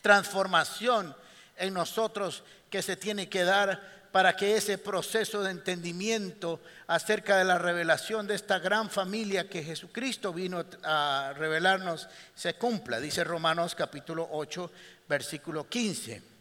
transformación 0.00 1.14
en 1.58 1.74
nosotros 1.74 2.42
que 2.70 2.80
se 2.80 2.96
tiene 2.96 3.28
que 3.28 3.44
dar 3.44 4.00
para 4.10 4.34
que 4.34 4.56
ese 4.56 4.78
proceso 4.78 5.42
de 5.42 5.50
entendimiento 5.50 6.58
acerca 6.86 7.36
de 7.36 7.44
la 7.44 7.58
revelación 7.58 8.26
de 8.26 8.34
esta 8.34 8.58
gran 8.58 8.88
familia 8.88 9.50
que 9.50 9.62
Jesucristo 9.62 10.32
vino 10.32 10.64
a 10.82 11.34
revelarnos 11.36 12.08
se 12.34 12.54
cumpla. 12.54 12.98
Dice 12.98 13.22
Romanos 13.22 13.74
capítulo 13.74 14.26
8, 14.32 14.72
versículo 15.06 15.68
15. 15.68 16.39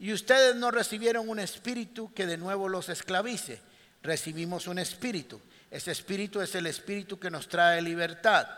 Y 0.00 0.14
ustedes 0.14 0.56
no 0.56 0.70
recibieron 0.70 1.28
un 1.28 1.38
espíritu 1.38 2.12
que 2.14 2.26
de 2.26 2.38
nuevo 2.38 2.70
los 2.70 2.88
esclavice, 2.88 3.60
recibimos 4.02 4.66
un 4.66 4.78
espíritu. 4.78 5.40
Ese 5.70 5.92
espíritu 5.92 6.40
es 6.40 6.54
el 6.54 6.66
espíritu 6.66 7.20
que 7.20 7.30
nos 7.30 7.48
trae 7.48 7.82
libertad, 7.82 8.48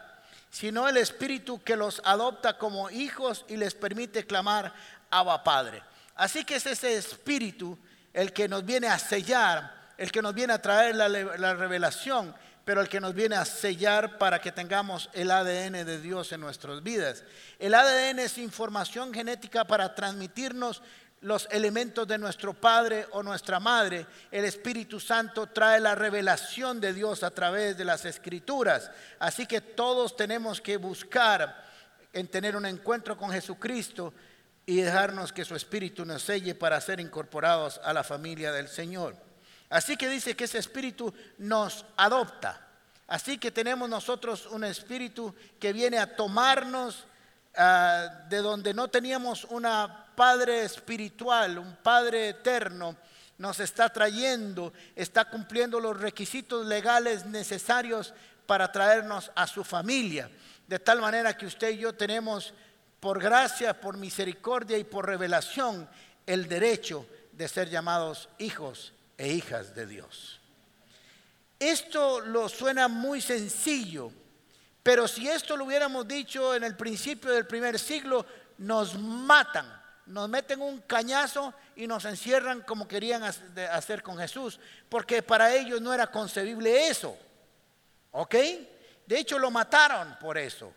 sino 0.50 0.88
el 0.88 0.96
espíritu 0.96 1.60
que 1.62 1.74
los 1.76 2.00
adopta 2.04 2.58
como 2.58 2.90
hijos 2.90 3.44
y 3.48 3.56
les 3.56 3.74
permite 3.74 4.24
clamar 4.24 4.72
Abba 5.10 5.42
Padre. 5.42 5.82
Así 6.14 6.44
que 6.44 6.54
es 6.54 6.66
ese 6.66 6.96
espíritu 6.96 7.76
el 8.12 8.32
que 8.32 8.46
nos 8.46 8.64
viene 8.64 8.86
a 8.86 8.98
sellar, 9.00 9.94
el 9.98 10.12
que 10.12 10.22
nos 10.22 10.34
viene 10.34 10.52
a 10.52 10.62
traer 10.62 10.94
la, 10.94 11.54
revelación, 11.54 12.34
pero 12.64 12.80
el 12.80 12.88
que 12.88 13.00
nos 13.00 13.14
viene 13.14 13.34
a 13.34 13.44
sellar 13.44 14.18
para 14.18 14.40
que 14.40 14.52
tengamos 14.52 15.10
el 15.12 15.32
ADN 15.32 15.84
de 15.84 16.00
Dios 16.00 16.30
en 16.30 16.40
nuestras 16.40 16.84
vidas. 16.84 17.24
El 17.58 17.74
ADN 17.74 18.20
es 18.20 18.38
información 18.38 19.12
genética 19.12 19.64
para 19.64 19.94
transmitirnos 19.94 20.82
los 21.22 21.48
elementos 21.50 22.06
de 22.06 22.18
nuestro 22.18 22.52
padre 22.52 23.06
o 23.12 23.22
nuestra 23.22 23.58
madre. 23.60 24.06
El 24.30 24.44
Espíritu 24.44 25.00
Santo 25.00 25.46
trae 25.48 25.80
la 25.80 25.94
revelación 25.94 26.80
de 26.80 26.92
Dios 26.92 27.22
a 27.22 27.30
través 27.30 27.76
de 27.76 27.84
las 27.84 28.04
escrituras. 28.04 28.90
Así 29.18 29.46
que 29.46 29.60
todos 29.60 30.16
tenemos 30.16 30.60
que 30.60 30.76
buscar 30.76 31.64
en 32.12 32.28
tener 32.28 32.56
un 32.56 32.66
encuentro 32.66 33.16
con 33.16 33.30
Jesucristo 33.30 34.12
y 34.66 34.80
dejarnos 34.80 35.32
que 35.32 35.44
su 35.44 35.56
espíritu 35.56 36.04
nos 36.04 36.22
selle 36.22 36.54
para 36.54 36.80
ser 36.80 37.00
incorporados 37.00 37.80
a 37.82 37.92
la 37.92 38.04
familia 38.04 38.52
del 38.52 38.68
Señor. 38.68 39.16
Así 39.70 39.96
que 39.96 40.08
dice 40.08 40.36
que 40.36 40.44
ese 40.44 40.58
espíritu 40.58 41.12
nos 41.38 41.84
adopta. 41.96 42.68
Así 43.06 43.38
que 43.38 43.50
tenemos 43.50 43.88
nosotros 43.88 44.46
un 44.46 44.64
espíritu 44.64 45.34
que 45.58 45.72
viene 45.72 45.98
a 45.98 46.16
tomarnos 46.16 47.06
ah, 47.56 48.24
de 48.28 48.38
donde 48.38 48.74
no 48.74 48.88
teníamos 48.88 49.44
un 49.44 49.66
padre 50.14 50.64
espiritual, 50.64 51.58
un 51.58 51.76
padre 51.76 52.30
eterno, 52.30 52.96
nos 53.38 53.60
está 53.60 53.88
trayendo, 53.88 54.72
está 54.94 55.24
cumpliendo 55.24 55.80
los 55.80 55.98
requisitos 55.98 56.66
legales 56.66 57.26
necesarios 57.26 58.14
para 58.46 58.70
traernos 58.70 59.30
a 59.34 59.46
su 59.46 59.64
familia. 59.64 60.30
De 60.66 60.78
tal 60.78 61.00
manera 61.00 61.36
que 61.36 61.46
usted 61.46 61.70
y 61.70 61.78
yo 61.78 61.92
tenemos 61.92 62.54
por 63.00 63.20
gracia, 63.20 63.80
por 63.80 63.96
misericordia 63.96 64.78
y 64.78 64.84
por 64.84 65.06
revelación 65.06 65.88
el 66.24 66.48
derecho 66.48 67.06
de 67.32 67.48
ser 67.48 67.68
llamados 67.68 68.28
hijos 68.38 68.92
e 69.18 69.32
hijas 69.32 69.74
de 69.74 69.86
Dios. 69.86 70.40
Esto 71.58 72.20
lo 72.20 72.48
suena 72.48 72.88
muy 72.88 73.20
sencillo, 73.20 74.12
pero 74.82 75.08
si 75.08 75.28
esto 75.28 75.56
lo 75.56 75.64
hubiéramos 75.64 76.06
dicho 76.06 76.54
en 76.54 76.64
el 76.64 76.76
principio 76.76 77.32
del 77.32 77.46
primer 77.46 77.78
siglo, 77.78 78.26
nos 78.58 78.98
matan, 78.98 79.81
nos 80.12 80.28
meten 80.28 80.60
un 80.60 80.80
cañazo 80.82 81.54
y 81.74 81.86
nos 81.86 82.04
encierran 82.04 82.60
como 82.60 82.86
querían 82.86 83.22
hacer 83.22 84.02
con 84.02 84.18
Jesús, 84.18 84.60
porque 84.90 85.22
para 85.22 85.54
ellos 85.54 85.80
no 85.80 85.94
era 85.94 86.06
concebible 86.08 86.88
eso. 86.88 87.16
¿Ok? 88.10 88.34
De 89.06 89.18
hecho, 89.18 89.38
lo 89.38 89.50
mataron 89.50 90.18
por 90.20 90.36
eso. 90.36 90.72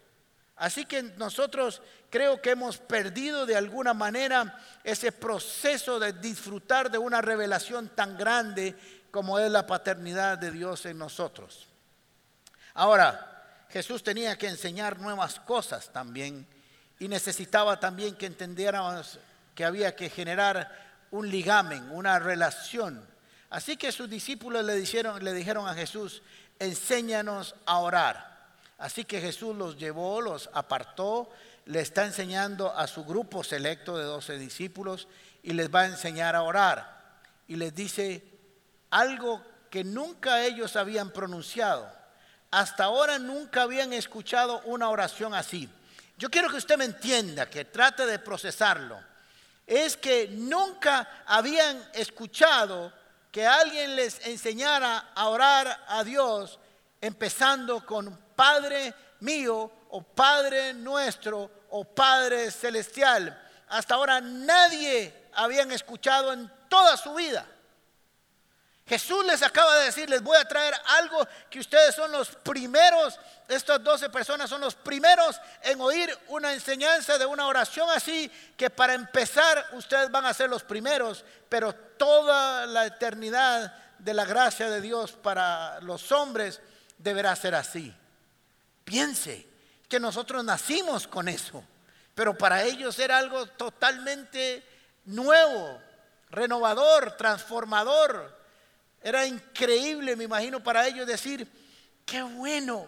Así 0.56 0.86
que 0.86 1.04
nosotros 1.04 1.82
creo 2.10 2.41
que 2.41 2.52
hemos 2.52 2.78
perdido 2.78 3.45
de 3.45 3.58
alguna 3.58 3.93
manera 3.93 4.58
ese 4.86 5.12
proceso 5.12 6.00
de 6.00 6.13
disfrutar 6.13 6.89
de 6.89 6.98
una 6.98 7.21
revelación 7.21 7.89
tan 7.89 8.17
grande 8.17 8.74
como 9.12 9.38
es 9.38 9.52
la 9.52 9.67
paternidad 9.67 10.38
de 10.38 10.52
Dios 10.52 10.86
en 10.86 10.98
nosotros. 10.98 11.67
Ahora, 12.74 13.65
Jesús 13.69 14.02
tenía 14.02 14.38
que 14.38 14.48
enseñar 14.48 14.98
nuevas 14.98 15.41
cosas 15.41 15.91
también 15.91 16.48
y 16.99 17.08
necesitaba 17.08 17.79
también 17.79 18.15
que 18.15 18.25
entendiéramos 18.25 19.19
que 19.53 19.65
había 19.65 19.95
que 19.95 20.10
generar 20.10 20.71
un 21.12 21.29
ligamen, 21.29 21.89
una 21.91 22.19
relación. 22.19 23.05
Así 23.49 23.77
que 23.77 23.91
sus 23.91 24.10
discípulos 24.10 24.65
le 24.65 24.75
dijeron, 24.75 25.23
le 25.23 25.34
dijeron 25.34 25.67
a 25.67 25.73
Jesús, 25.73 26.21
enséñanos 26.60 27.55
a 27.65 27.79
orar. 27.79 28.36
Así 28.77 29.05
que 29.05 29.21
Jesús 29.21 29.55
los 29.55 29.77
llevó, 29.77 30.19
los 30.21 30.49
apartó, 30.53 31.29
le 31.65 31.79
está 31.79 32.05
enseñando 32.05 32.75
a 32.75 32.88
su 32.88 33.05
grupo 33.05 33.43
selecto 33.43 33.97
de 33.97 34.03
doce 34.03 34.38
discípulos 34.38 35.08
y 35.41 35.53
les 35.53 35.73
va 35.73 35.81
a 35.81 35.88
enseñar 35.88 36.36
a 36.36 36.43
orar. 36.43 36.95
Y 37.47 37.55
les 37.55 37.73
dice 37.73 38.23
algo 38.89 39.41
que 39.69 39.84
nunca 39.84 40.43
ellos 40.43 40.75
habían 40.75 41.12
pronunciado. 41.12 41.89
Hasta 42.51 42.86
ahora 42.86 43.19
nunca 43.19 43.63
habían 43.63 43.93
escuchado 43.93 44.62
una 44.65 44.89
oración 44.89 45.34
así. 45.34 45.69
Yo 46.17 46.30
quiero 46.30 46.49
que 46.49 46.58
usted 46.58 46.78
me 46.78 46.86
entienda, 46.86 47.49
que 47.49 47.65
trate 47.65 48.06
de 48.06 48.19
procesarlo. 48.19 48.97
Es 49.67 49.97
que 49.97 50.28
nunca 50.30 51.23
habían 51.25 51.89
escuchado 51.93 52.93
que 53.32 53.45
alguien 53.45 53.95
les 53.95 54.25
enseñara 54.25 55.12
a 55.13 55.28
orar 55.28 55.86
a 55.88 56.04
Dios 56.04 56.60
empezando 57.01 57.86
con 57.86 58.17
Padre 58.36 58.93
mío 59.19 59.71
o 59.89 60.01
Padre 60.04 60.73
nuestro 60.73 61.65
o 61.69 61.84
Padre 61.84 62.49
celestial. 62.51 63.41
Hasta 63.67 63.95
ahora 63.95 64.21
nadie 64.21 65.30
habían 65.34 65.71
escuchado 65.71 66.32
en 66.32 66.49
toda 66.69 66.95
su 66.95 67.13
vida. 67.13 67.45
Jesús 68.88 69.26
les 69.26 69.41
acaba 69.41 69.78
de 69.78 69.86
decir, 69.86 70.08
les 70.08 70.21
voy 70.21 70.38
a 70.38 70.48
traer 70.48 70.74
algo 71.00 71.28
que 71.50 71.60
ustedes 71.60 71.95
son 71.95 72.12
los 72.12 72.30
primeros, 72.30 73.19
estas 73.48 73.84
doce 73.84 74.10
personas 74.10 74.48
son 74.48 74.62
los 74.62 74.76
primeros 74.76 75.41
en 75.63 75.82
oír 75.82 76.15
una 76.28 76.54
enseñanza 76.54 77.17
de 77.17 77.26
una 77.26 77.48
oración 77.48 77.89
así, 77.89 78.32
que 78.56 78.69
para 78.69 78.93
empezar 78.93 79.69
ustedes 79.74 80.12
van 80.12 80.26
a 80.26 80.36
ser 80.36 80.52
los 80.52 80.62
primeros, 80.62 81.26
pero 81.50 81.74
toda 81.74 82.67
la 82.67 82.86
eternidad 82.86 83.74
de 83.98 84.13
la 84.13 84.26
gracia 84.26 84.69
de 84.69 84.82
Dios 84.82 85.13
para 85.13 85.82
los 85.82 86.12
hombres 86.12 86.62
deberá 87.00 87.36
ser 87.36 87.56
así. 87.56 87.91
Piense 88.84 89.48
que 89.89 90.00
nosotros 90.00 90.43
nacimos 90.43 91.08
con 91.08 91.28
eso, 91.28 91.63
pero 92.13 92.38
para 92.38 92.62
ellos 92.63 93.00
era 93.00 93.17
algo 93.17 93.48
totalmente 93.48 94.63
nuevo, 95.06 95.82
renovador, 96.30 97.17
transformador. 97.17 98.44
Era 99.06 99.24
increíble, 99.24 100.15
me 100.15 100.24
imagino, 100.24 100.63
para 100.63 100.88
ellos 100.88 101.06
decir, 101.06 101.48
qué 102.04 102.24
bueno, 102.24 102.88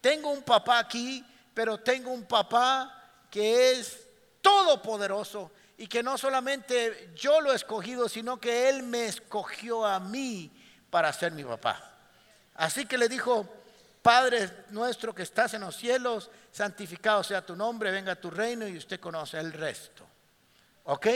tengo 0.00 0.30
un 0.30 0.42
papá 0.42 0.78
aquí, 0.78 1.22
pero 1.52 1.76
tengo 1.76 2.10
un 2.10 2.24
papá 2.24 3.26
que 3.30 3.72
es 3.72 4.08
todopoderoso 4.40 5.50
y 5.76 5.86
que 5.86 6.02
no 6.02 6.16
solamente 6.16 7.10
yo 7.14 7.42
lo 7.42 7.52
he 7.52 7.56
escogido, 7.56 8.08
sino 8.08 8.40
que 8.40 8.70
Él 8.70 8.82
me 8.82 9.08
escogió 9.08 9.84
a 9.84 10.00
mí 10.00 10.50
para 10.88 11.12
ser 11.12 11.32
mi 11.32 11.44
papá. 11.44 11.98
Así 12.54 12.86
que 12.86 12.96
le 12.96 13.06
dijo, 13.06 13.46
Padre 14.00 14.64
nuestro 14.70 15.14
que 15.14 15.24
estás 15.24 15.52
en 15.52 15.60
los 15.60 15.76
cielos, 15.76 16.30
santificado 16.50 17.22
sea 17.22 17.44
tu 17.44 17.54
nombre, 17.54 17.90
venga 17.90 18.16
tu 18.16 18.30
reino 18.30 18.66
y 18.66 18.78
usted 18.78 18.98
conoce 18.98 19.38
el 19.38 19.52
resto. 19.52 20.06
¿Ok? 20.84 21.08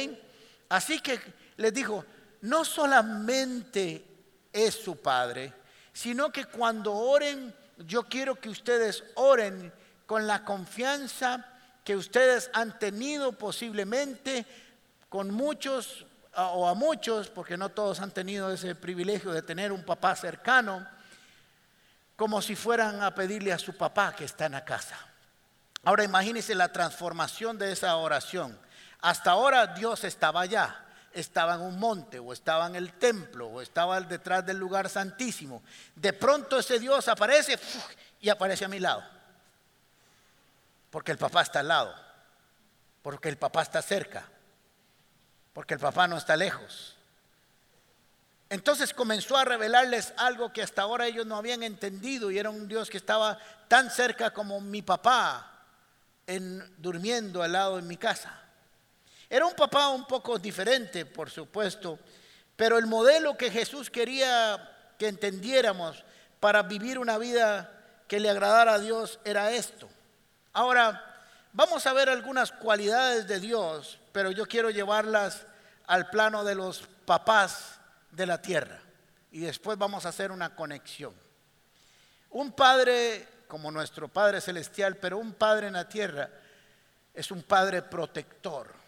Así 0.68 1.00
que 1.00 1.18
les 1.56 1.72
dijo, 1.72 2.04
no 2.42 2.66
solamente 2.66 4.11
es 4.52 4.74
su 4.74 5.00
Padre, 5.00 5.52
sino 5.92 6.30
que 6.30 6.44
cuando 6.44 6.92
oren, 6.94 7.54
yo 7.78 8.04
quiero 8.04 8.34
que 8.36 8.48
ustedes 8.48 9.04
oren 9.14 9.72
con 10.06 10.26
la 10.26 10.44
confianza 10.44 11.46
que 11.84 11.96
ustedes 11.96 12.50
han 12.52 12.78
tenido 12.78 13.32
posiblemente 13.32 14.46
con 15.08 15.30
muchos 15.30 16.06
o 16.34 16.68
a 16.68 16.74
muchos, 16.74 17.28
porque 17.28 17.56
no 17.56 17.68
todos 17.68 18.00
han 18.00 18.10
tenido 18.10 18.50
ese 18.50 18.74
privilegio 18.74 19.32
de 19.32 19.42
tener 19.42 19.72
un 19.72 19.84
papá 19.84 20.16
cercano 20.16 20.86
como 22.16 22.40
si 22.40 22.54
fueran 22.54 23.02
a 23.02 23.14
pedirle 23.14 23.52
a 23.52 23.58
su 23.58 23.76
papá 23.76 24.14
que 24.14 24.24
está 24.24 24.46
en 24.46 24.52
la 24.52 24.64
casa. 24.64 24.96
Ahora 25.84 26.04
imagínense 26.04 26.54
la 26.54 26.72
transformación 26.72 27.58
de 27.58 27.72
esa 27.72 27.96
oración. 27.96 28.58
Hasta 29.00 29.32
ahora 29.32 29.66
Dios 29.66 30.04
estaba 30.04 30.42
allá, 30.42 30.84
estaba 31.14 31.54
en 31.54 31.62
un 31.62 31.78
monte 31.78 32.18
o 32.18 32.32
estaba 32.32 32.66
en 32.66 32.76
el 32.76 32.92
templo 32.94 33.48
o 33.48 33.60
estaba 33.60 34.00
detrás 34.00 34.44
del 34.44 34.58
lugar 34.58 34.88
santísimo. 34.88 35.62
De 35.94 36.12
pronto 36.12 36.58
ese 36.58 36.78
Dios 36.78 37.08
aparece 37.08 37.58
y 38.20 38.28
aparece 38.28 38.64
a 38.64 38.68
mi 38.68 38.78
lado. 38.78 39.02
Porque 40.90 41.12
el 41.12 41.18
papá 41.18 41.42
está 41.42 41.60
al 41.60 41.68
lado, 41.68 41.94
porque 43.02 43.28
el 43.28 43.38
papá 43.38 43.62
está 43.62 43.80
cerca, 43.80 44.24
porque 45.52 45.74
el 45.74 45.80
papá 45.80 46.06
no 46.06 46.18
está 46.18 46.36
lejos. 46.36 46.96
Entonces 48.50 48.92
comenzó 48.92 49.38
a 49.38 49.46
revelarles 49.46 50.12
algo 50.18 50.52
que 50.52 50.62
hasta 50.62 50.82
ahora 50.82 51.06
ellos 51.06 51.24
no 51.24 51.36
habían 51.36 51.62
entendido 51.62 52.30
y 52.30 52.38
era 52.38 52.50
un 52.50 52.68
Dios 52.68 52.90
que 52.90 52.98
estaba 52.98 53.38
tan 53.66 53.90
cerca 53.90 54.34
como 54.34 54.60
mi 54.60 54.82
papá 54.82 55.64
en, 56.26 56.62
durmiendo 56.76 57.42
al 57.42 57.52
lado 57.52 57.76
de 57.76 57.82
mi 57.82 57.96
casa. 57.96 58.41
Era 59.32 59.46
un 59.46 59.54
papá 59.54 59.88
un 59.88 60.04
poco 60.04 60.38
diferente, 60.38 61.06
por 61.06 61.30
supuesto, 61.30 61.98
Pero 62.54 62.76
el 62.76 62.86
modelo 62.86 63.34
que 63.34 63.50
Jesús 63.50 63.88
quería 63.88 64.92
que 64.98 65.08
entendiéramos 65.08 66.04
para 66.38 66.62
vivir 66.62 66.98
una 66.98 67.16
vida 67.16 67.72
que 68.06 68.20
le 68.20 68.28
agradara 68.28 68.74
a 68.74 68.78
Dios 68.78 69.18
era 69.24 69.50
esto. 69.50 69.88
Ahora, 70.52 71.02
vamos 71.54 71.86
a 71.86 71.94
ver 71.94 72.10
algunas 72.10 72.52
cualidades 72.52 73.26
de 73.26 73.40
Dios, 73.40 73.98
pero 74.12 74.30
yo 74.32 74.44
quiero 74.44 74.68
llevarlas 74.68 75.46
al 75.86 76.10
plano 76.10 76.44
de 76.44 76.54
los 76.54 76.86
papás 77.06 77.80
de 78.10 78.26
la 78.26 78.42
tierra. 78.42 78.82
Y 79.30 79.40
después 79.40 79.78
vamos 79.78 80.04
a 80.04 80.10
hacer 80.10 80.30
una 80.30 80.54
conexión. 80.54 81.14
Un 82.28 82.52
padre 82.52 83.26
como 83.48 83.70
nuestro 83.70 84.08
Padre 84.08 84.42
Celestial, 84.42 84.98
pero 84.98 85.16
un 85.16 85.32
padre 85.32 85.68
en 85.68 85.72
la 85.72 85.88
tierra 85.88 86.28
es 87.14 87.30
un 87.30 87.42
padre 87.42 87.80
protector. 87.80 88.81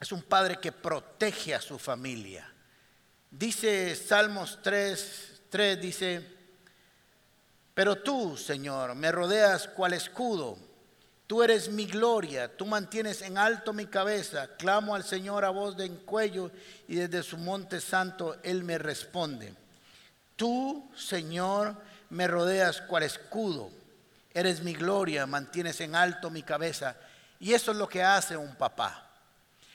Es 0.00 0.12
un 0.12 0.22
padre 0.22 0.58
que 0.60 0.72
protege 0.72 1.54
a 1.54 1.60
su 1.60 1.78
familia. 1.78 2.50
Dice 3.30 3.94
Salmos 3.96 4.60
3, 4.62 5.42
3 5.50 5.80
dice, 5.80 6.34
pero 7.74 7.96
tú, 7.96 8.36
Señor, 8.36 8.94
me 8.94 9.10
rodeas 9.10 9.66
cual 9.66 9.92
escudo. 9.92 10.56
Tú 11.26 11.42
eres 11.42 11.68
mi 11.68 11.86
gloria, 11.86 12.54
tú 12.56 12.66
mantienes 12.66 13.22
en 13.22 13.38
alto 13.38 13.72
mi 13.72 13.86
cabeza. 13.86 14.56
Clamo 14.56 14.94
al 14.94 15.04
Señor 15.04 15.44
a 15.44 15.50
voz 15.50 15.76
de 15.76 15.90
cuello 15.90 16.50
y 16.86 16.96
desde 16.96 17.22
su 17.22 17.38
monte 17.38 17.80
santo 17.80 18.36
Él 18.42 18.62
me 18.62 18.78
responde. 18.78 19.54
Tú, 20.36 20.90
Señor, 20.96 21.76
me 22.10 22.28
rodeas 22.28 22.80
cual 22.82 23.02
escudo. 23.02 23.70
Eres 24.32 24.62
mi 24.62 24.74
gloria, 24.74 25.26
mantienes 25.26 25.80
en 25.80 25.96
alto 25.96 26.30
mi 26.30 26.42
cabeza. 26.42 26.96
Y 27.40 27.52
eso 27.54 27.72
es 27.72 27.78
lo 27.78 27.88
que 27.88 28.02
hace 28.02 28.36
un 28.36 28.54
papá. 28.54 29.13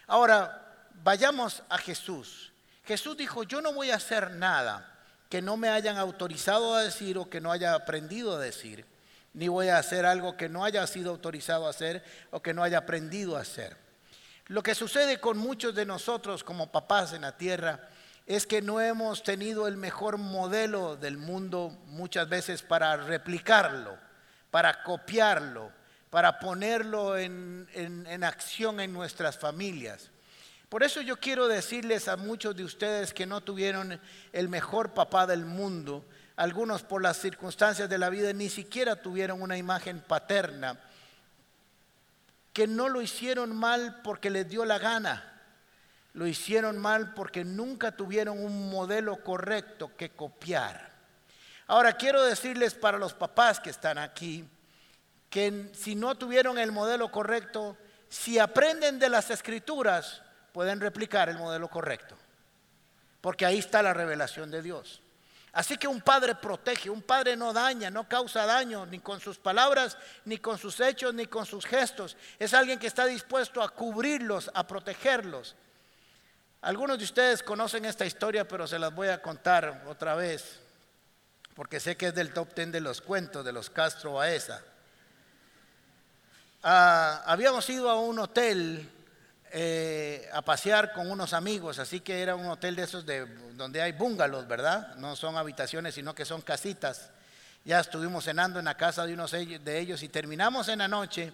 Ahora, 0.09 0.75
vayamos 1.03 1.63
a 1.69 1.77
Jesús. 1.77 2.51
Jesús 2.83 3.15
dijo, 3.15 3.43
yo 3.43 3.61
no 3.61 3.71
voy 3.71 3.91
a 3.91 3.95
hacer 3.95 4.31
nada 4.31 4.99
que 5.29 5.41
no 5.41 5.55
me 5.55 5.69
hayan 5.69 5.97
autorizado 5.97 6.75
a 6.75 6.83
decir 6.83 7.17
o 7.17 7.29
que 7.29 7.39
no 7.39 7.51
haya 7.51 7.73
aprendido 7.73 8.35
a 8.35 8.39
decir 8.39 8.85
ni 9.33 9.47
voy 9.47 9.69
a 9.69 9.77
hacer 9.77 10.05
algo 10.05 10.35
que 10.35 10.49
no 10.49 10.63
haya 10.63 10.85
sido 10.87 11.11
autorizado 11.11 11.67
a 11.67 11.69
hacer 11.69 12.03
o 12.31 12.41
que 12.41 12.53
no 12.53 12.63
haya 12.63 12.79
aprendido 12.79 13.37
a 13.37 13.41
hacer. 13.41 13.77
Lo 14.47 14.63
que 14.63 14.75
sucede 14.75 15.19
con 15.19 15.37
muchos 15.37 15.75
de 15.75 15.85
nosotros 15.85 16.43
como 16.43 16.71
papás 16.71 17.13
en 17.13 17.21
la 17.21 17.37
tierra 17.37 17.87
es 18.25 18.45
que 18.45 18.61
no 18.61 18.81
hemos 18.81 19.23
tenido 19.23 19.67
el 19.67 19.77
mejor 19.77 20.17
modelo 20.17 20.95
del 20.95 21.17
mundo 21.17 21.69
muchas 21.85 22.27
veces 22.29 22.63
para 22.63 22.95
replicarlo, 22.97 23.97
para 24.51 24.83
copiarlo, 24.83 25.71
para 26.09 26.39
ponerlo 26.39 27.17
en, 27.17 27.67
en 27.73 28.23
acción 28.23 28.79
en 28.79 28.93
nuestras 28.93 29.37
familias. 29.37 30.11
Por 30.69 30.83
eso 30.83 31.01
yo 31.01 31.17
quiero 31.17 31.47
decirles 31.47 32.07
a 32.07 32.15
muchos 32.15 32.55
de 32.55 32.63
ustedes 32.63 33.11
que 33.11 33.25
no 33.25 33.41
tuvieron 33.41 33.99
el 34.31 34.49
mejor 34.49 34.93
papá 34.93 35.25
del 35.25 35.45
mundo, 35.45 36.05
algunos 36.35 36.83
por 36.83 37.01
las 37.01 37.17
circunstancias 37.17 37.89
de 37.89 37.97
la 37.97 38.09
vida 38.09 38.31
ni 38.33 38.49
siquiera 38.49 38.95
tuvieron 38.95 39.41
una 39.41 39.57
imagen 39.57 39.99
paterna, 39.99 40.79
que 42.53 42.67
no 42.67 42.87
lo 42.87 43.01
hicieron 43.01 43.55
mal 43.55 44.01
porque 44.03 44.29
les 44.29 44.47
dio 44.47 44.63
la 44.63 44.77
gana, 44.77 45.41
lo 46.13 46.27
hicieron 46.27 46.77
mal 46.77 47.13
porque 47.15 47.43
nunca 47.43 47.91
tuvieron 47.91 48.39
un 48.39 48.69
modelo 48.69 49.23
correcto 49.23 49.95
que 49.97 50.11
copiar. 50.11 50.91
Ahora 51.65 51.93
quiero 51.93 52.23
decirles 52.23 52.75
para 52.75 52.97
los 52.97 53.13
papás 53.13 53.59
que 53.59 53.71
están 53.71 53.97
aquí, 53.97 54.47
que 55.29 55.71
si 55.73 55.95
no 55.95 56.15
tuvieron 56.15 56.57
el 56.57 56.71
modelo 56.71 57.11
correcto, 57.11 57.77
si 58.09 58.39
aprenden 58.39 58.99
de 58.99 59.09
las 59.09 59.29
escrituras, 59.29 60.21
pueden 60.51 60.79
replicar 60.79 61.29
el 61.29 61.37
modelo 61.37 61.67
correcto, 61.69 62.17
porque 63.21 63.45
ahí 63.45 63.59
está 63.59 63.83
la 63.83 63.93
revelación 63.93 64.49
de 64.49 64.61
Dios. 64.61 65.01
Así 65.51 65.77
que 65.77 65.87
un 65.87 66.01
padre 66.01 66.35
protege, 66.35 66.89
un 66.89 67.01
padre 67.01 67.35
no 67.35 67.53
daña, 67.53 67.89
no 67.89 68.07
causa 68.07 68.45
daño, 68.45 68.85
ni 68.85 68.99
con 68.99 69.19
sus 69.19 69.37
palabras, 69.37 69.97
ni 70.25 70.37
con 70.37 70.57
sus 70.57 70.79
hechos, 70.79 71.13
ni 71.13 71.25
con 71.25 71.45
sus 71.45 71.65
gestos. 71.65 72.15
Es 72.37 72.53
alguien 72.53 72.77
que 72.77 72.87
está 72.87 73.05
dispuesto 73.05 73.61
a 73.63 73.69
cubrirlos, 73.69 74.51
a 74.53 74.67
protegerlos. 74.67 75.55
Algunos 76.61 76.99
de 76.99 77.05
ustedes 77.05 77.41
conocen 77.41 77.85
esta 77.85 78.05
historia, 78.05 78.47
pero 78.47 78.67
se 78.67 78.77
las 78.77 78.93
voy 78.93 79.07
a 79.07 79.21
contar 79.21 79.85
otra 79.87 80.13
vez, 80.13 80.59
porque 81.55 81.79
sé 81.79 81.97
que 81.97 82.07
es 82.07 82.15
del 82.15 82.33
top 82.33 82.53
ten 82.53 82.71
de 82.71 82.81
los 82.81 83.01
cuentos 83.01 83.43
de 83.43 83.53
los 83.53 83.69
Castro 83.69 84.13
Baeza. 84.13 84.61
Ah, 86.61 87.23
habíamos 87.25 87.69
ido 87.69 87.89
a 87.89 87.97
un 87.97 88.19
hotel 88.19 88.89
eh, 89.51 90.29
a 90.33 90.41
pasear 90.41 90.91
con 90.91 91.09
unos 91.09 91.31
amigos, 91.31 91.79
así 91.79 92.01
que 92.01 92.21
era 92.21 92.35
un 92.35 92.47
hotel 92.47 92.75
de 92.75 92.83
esos 92.83 93.05
de 93.05 93.25
donde 93.53 93.81
hay 93.81 93.93
bungalows, 93.93 94.45
¿verdad? 94.45 94.93
No 94.95 95.15
son 95.15 95.37
habitaciones, 95.37 95.95
sino 95.95 96.13
que 96.13 96.25
son 96.25 96.41
casitas. 96.41 97.11
Ya 97.63 97.79
estuvimos 97.79 98.25
cenando 98.25 98.59
en 98.59 98.65
la 98.65 98.75
casa 98.75 99.05
de 99.05 99.13
unos 99.13 99.31
de 99.31 99.79
ellos 99.79 100.03
y 100.03 100.09
terminamos 100.09 100.67
en 100.67 100.79
la 100.79 100.89
noche 100.89 101.31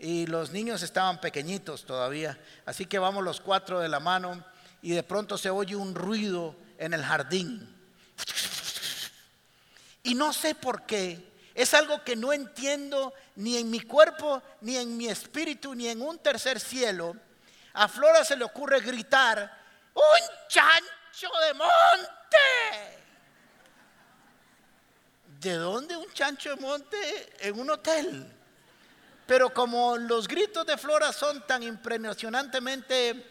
y 0.00 0.26
los 0.26 0.50
niños 0.50 0.82
estaban 0.82 1.20
pequeñitos 1.20 1.84
todavía, 1.84 2.36
así 2.66 2.86
que 2.86 2.98
vamos 2.98 3.22
los 3.22 3.40
cuatro 3.40 3.78
de 3.78 3.88
la 3.88 4.00
mano 4.00 4.44
y 4.82 4.90
de 4.90 5.02
pronto 5.04 5.38
se 5.38 5.48
oye 5.48 5.76
un 5.76 5.94
ruido 5.94 6.56
en 6.76 6.92
el 6.92 7.04
jardín. 7.04 7.72
Y 10.02 10.14
no 10.14 10.32
sé 10.32 10.56
por 10.56 10.86
qué, 10.86 11.35
es 11.56 11.74
algo 11.74 12.04
que 12.04 12.14
no 12.14 12.32
entiendo 12.32 13.12
ni 13.34 13.56
en 13.56 13.68
mi 13.68 13.80
cuerpo, 13.80 14.40
ni 14.60 14.76
en 14.76 14.96
mi 14.96 15.08
espíritu, 15.08 15.74
ni 15.74 15.88
en 15.88 16.00
un 16.00 16.18
tercer 16.20 16.60
cielo 16.60 17.16
a 17.76 17.88
Flora 17.88 18.24
se 18.24 18.36
le 18.36 18.44
ocurre 18.44 18.80
gritar, 18.80 19.38
un 19.92 20.48
chancho 20.48 21.30
de 21.46 21.54
monte. 21.54 22.38
¿De 25.40 25.52
dónde 25.52 25.94
un 25.94 26.10
chancho 26.14 26.50
de 26.50 26.56
monte 26.56 26.96
en 27.46 27.60
un 27.60 27.68
hotel? 27.68 28.32
Pero 29.26 29.52
como 29.52 29.98
los 29.98 30.26
gritos 30.26 30.64
de 30.64 30.78
Flora 30.78 31.12
son 31.12 31.46
tan 31.46 31.62
impresionantemente 31.62 33.30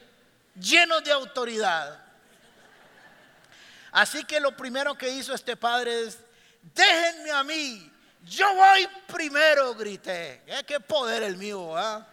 llenos 0.60 1.04
de 1.04 1.12
autoridad, 1.12 2.06
así 3.92 4.26
que 4.26 4.40
lo 4.40 4.56
primero 4.56 4.96
que 4.96 5.10
hizo 5.10 5.34
este 5.34 5.58
padre 5.58 6.04
es, 6.04 6.20
déjenme 6.62 7.32
a 7.32 7.44
mí, 7.44 7.92
yo 8.26 8.54
voy 8.56 8.88
primero, 9.08 9.74
grité. 9.76 10.42
Eh, 10.48 10.64
¿Qué 10.66 10.80
poder 10.80 11.24
el 11.24 11.38
mío? 11.38 11.78
¿ah? 11.78 12.06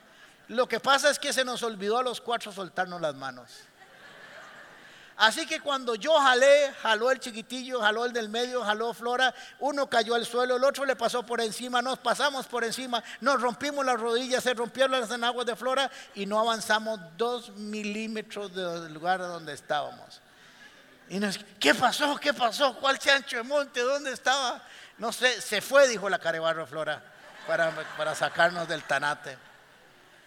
Lo 0.49 0.69
que 0.69 0.79
pasa 0.79 1.11
es 1.11 1.19
que 1.19 1.33
se 1.33 1.45
nos 1.45 1.63
olvidó 1.63 1.99
a 1.99 2.03
los 2.03 2.21
cuatro 2.21 2.53
soltarnos 2.53 3.01
las 3.01 3.15
manos. 3.15 3.51
Así 5.17 5.47
que 5.47 5.61
cuando 5.61 5.95
yo 5.95 6.19
jalé, 6.19 6.73
jaló 6.83 7.11
el 7.11 7.21
chiquitillo, 7.21 7.81
jaló 7.81 8.07
el 8.07 8.13
del 8.13 8.29
medio, 8.29 8.65
jaló 8.65 8.93
Flora, 8.93 9.35
uno 9.61 9.89
cayó 9.89 10.15
al 10.15 10.27
suelo, 10.27 10.57
el 10.57 10.65
otro 10.65 10.85
le 10.85 10.97
pasó 10.97 11.25
por 11.25 11.41
encima, 11.41 11.81
nos 11.81 11.99
pasamos 11.99 12.47
por 12.47 12.65
encima, 12.65 13.03
nos 13.21 13.41
rompimos 13.41 13.85
las 13.85 14.01
rodillas, 14.01 14.43
se 14.43 14.55
rompieron 14.55 15.01
las 15.01 15.11
enaguas 15.11 15.47
de 15.47 15.55
Flora 15.55 15.91
y 16.15 16.27
no 16.27 16.41
avanzamos 16.41 16.99
dos 17.17 17.51
milímetros 17.51 18.55
del 18.55 18.93
lugar 18.93 19.21
donde 19.21 19.53
estábamos. 19.53 20.21
Y 21.09 21.19
nos, 21.19 21.39
¿qué 21.61 21.75
pasó? 21.75 22.17
¿Qué 22.17 22.33
pasó? 22.33 22.75
¿Cuál 22.77 22.99
chancho 22.99 23.37
de 23.37 23.43
monte? 23.43 23.81
¿Dónde 23.81 24.13
estaba? 24.13 24.63
No 24.99 25.13
sé, 25.13 25.41
se 25.41 25.61
fue, 25.61 25.89
dijo 25.89 26.09
la 26.09 26.19
carebarro 26.19 26.67
Flora, 26.67 27.03
para, 27.47 27.71
para 27.97 28.15
sacarnos 28.15 28.69
del 28.69 28.83
tanate. 28.85 29.37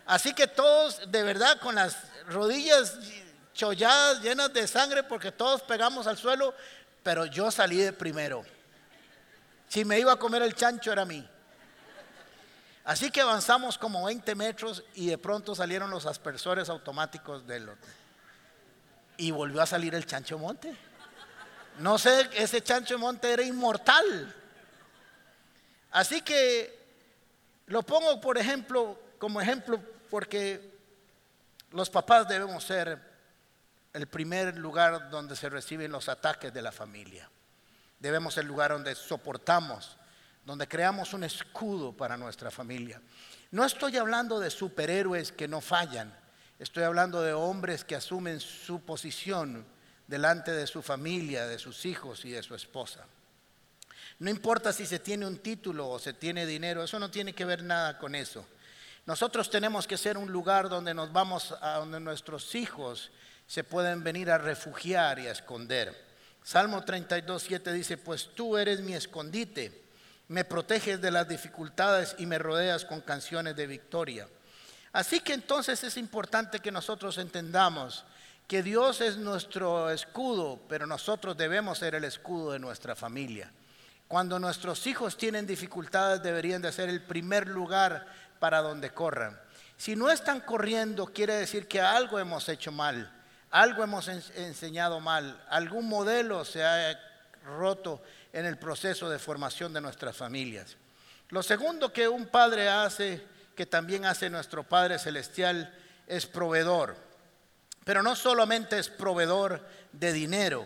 Así 0.06 0.34
que 0.34 0.48
todos, 0.48 1.12
de 1.12 1.24
verdad, 1.24 1.60
con 1.60 1.76
las 1.76 1.98
rodillas 2.28 2.98
cholladas, 3.54 4.22
llenas 4.22 4.54
de 4.54 4.68
sangre, 4.68 5.04
porque 5.04 5.32
todos 5.32 5.62
pegamos 5.64 6.06
al 6.08 6.18
suelo, 6.18 6.54
pero 7.02 7.26
yo 7.26 7.50
salí 7.50 7.78
de 7.78 7.94
primero. 7.94 8.44
Si 9.68 9.84
me 9.84 10.00
iba 10.00 10.12
a 10.12 10.18
comer 10.18 10.42
el 10.44 10.54
chancho 10.54 10.92
era 10.92 11.06
mí. 11.06 11.28
Así 12.84 13.10
que 13.10 13.22
avanzamos 13.22 13.80
como 13.80 14.06
20 14.06 14.36
metros 14.36 14.84
y 14.94 15.08
de 15.08 15.18
pronto 15.18 15.56
salieron 15.56 15.90
los 15.90 16.06
aspersores 16.06 16.70
automáticos 16.70 17.48
del 17.48 17.70
otro. 17.70 17.92
Y 19.18 19.32
volvió 19.32 19.62
a 19.62 19.66
salir 19.66 19.96
el 19.96 20.06
chancho 20.06 20.38
monte. 20.38 20.78
No 21.80 21.98
sé, 21.98 22.30
ese 22.34 22.62
chancho 22.62 23.00
monte 23.00 23.32
era 23.32 23.42
inmortal. 23.42 24.34
Así 25.96 26.20
que 26.20 26.78
lo 27.68 27.82
pongo, 27.82 28.20
por 28.20 28.38
ejemplo, 28.38 29.00
como 29.18 29.40
ejemplo 29.40 29.80
porque 30.10 30.78
los 31.72 31.90
papás 31.90 32.28
debemos 32.28 32.66
ser 32.66 33.00
el 33.94 34.06
primer 34.06 34.58
lugar 34.58 35.10
donde 35.10 35.38
se 35.38 35.48
reciben 35.48 35.94
los 35.94 36.10
ataques 36.10 36.54
de 36.54 36.62
la 36.62 36.74
familia. 36.74 37.30
Debemos 37.98 38.34
ser 38.34 38.42
el 38.42 38.50
lugar 38.50 38.72
donde 38.72 38.94
soportamos, 38.94 39.96
donde 40.44 40.68
creamos 40.68 41.14
un 41.14 41.24
escudo 41.24 41.94
para 41.94 42.18
nuestra 42.18 42.52
familia. 42.52 43.02
No 43.52 43.64
estoy 43.64 43.96
hablando 43.96 44.42
de 44.42 44.50
superhéroes 44.50 45.32
que 45.32 45.48
no 45.48 45.62
fallan, 45.62 46.14
estoy 46.60 46.84
hablando 46.84 47.22
de 47.22 47.32
hombres 47.32 47.86
que 47.86 47.96
asumen 47.96 48.42
su 48.42 48.82
posición 48.82 49.66
delante 50.08 50.52
de 50.52 50.68
su 50.68 50.82
familia, 50.82 51.48
de 51.48 51.58
sus 51.58 51.86
hijos 51.86 52.26
y 52.26 52.32
de 52.32 52.44
su 52.44 52.54
esposa. 52.54 53.06
No 54.20 54.30
importa 54.30 54.72
si 54.72 54.86
se 54.86 55.00
tiene 55.00 55.26
un 55.26 55.40
título 55.40 55.90
o 55.90 56.00
se 56.00 56.14
tiene 56.14 56.46
dinero, 56.46 56.84
eso 56.84 57.00
no 57.00 57.12
tiene 57.12 57.34
que 57.34 57.46
ver 57.46 57.64
nada 57.64 57.98
con 57.98 58.16
eso. 58.16 58.46
Nosotros 59.06 59.50
tenemos 59.50 59.86
que 59.86 59.98
ser 59.98 60.18
un 60.18 60.32
lugar 60.32 60.70
donde 60.70 60.94
nos 60.94 61.12
vamos, 61.12 61.54
a 61.62 61.78
donde 61.78 62.00
nuestros 62.00 62.56
hijos 62.56 63.12
se 63.46 63.64
pueden 63.64 64.04
venir 64.04 64.32
a 64.32 64.38
refugiar 64.38 65.20
y 65.20 65.28
a 65.28 65.32
esconder. 65.32 66.06
Salmo 66.44 66.84
32, 66.84 67.44
7 67.44 67.74
dice, 67.74 67.98
pues 67.98 68.30
tú 68.34 68.58
eres 68.58 68.82
mi 68.82 68.94
escondite, 68.94 69.84
me 70.28 70.46
proteges 70.46 71.02
de 71.02 71.12
las 71.12 71.28
dificultades 71.28 72.16
y 72.18 72.26
me 72.26 72.40
rodeas 72.40 72.86
con 72.86 73.02
canciones 73.02 73.56
de 73.56 73.68
victoria. 73.68 74.28
Así 74.92 75.20
que 75.20 75.34
entonces 75.34 75.84
es 75.84 75.98
importante 75.98 76.60
que 76.60 76.72
nosotros 76.72 77.18
entendamos 77.18 78.06
que 78.48 78.64
Dios 78.64 79.02
es 79.02 79.18
nuestro 79.18 79.90
escudo, 79.90 80.62
pero 80.70 80.88
nosotros 80.88 81.36
debemos 81.36 81.80
ser 81.80 81.96
el 81.96 82.06
escudo 82.06 82.54
de 82.54 82.60
nuestra 82.60 82.96
familia. 82.96 83.52
Cuando 84.08 84.40
nuestros 84.40 84.86
hijos 84.88 85.18
tienen 85.18 85.48
dificultades 85.48 86.22
deberían 86.22 86.62
de 86.62 86.72
ser 86.72 86.90
el 86.90 87.02
primer 87.02 87.48
lugar 87.48 88.06
para 88.40 88.62
donde 88.62 88.92
corran. 88.92 89.40
Si 89.78 89.96
no 89.96 90.12
están 90.12 90.42
corriendo, 90.42 91.08
quiere 91.08 91.34
decir 91.34 91.68
que 91.68 91.82
algo 91.82 92.20
hemos 92.20 92.48
hecho 92.48 92.72
mal, 92.72 93.12
algo 93.52 93.84
hemos 93.84 94.08
enseñado 94.08 95.00
mal, 95.00 95.44
algún 95.50 95.88
modelo 95.88 96.46
se 96.46 96.64
ha 96.64 97.00
roto 97.44 98.02
en 98.32 98.46
el 98.46 98.58
proceso 98.58 99.10
de 99.10 99.20
formación 99.20 99.74
de 99.74 99.82
nuestras 99.82 100.16
familias. 100.16 100.78
Lo 101.30 101.42
segundo 101.42 101.92
que 101.92 102.08
un 102.08 102.28
padre 102.28 102.70
hace, 102.70 103.26
que 103.56 103.66
también 103.66 104.06
hace 104.06 104.30
nuestro 104.30 104.64
Padre 104.64 105.00
Celestial, 105.00 105.74
es 106.08 106.26
proveedor. 106.26 106.96
Pero 107.84 108.04
no 108.04 108.16
solamente 108.16 108.78
es 108.78 108.90
proveedor 108.90 109.66
de 109.92 110.14
dinero, 110.14 110.66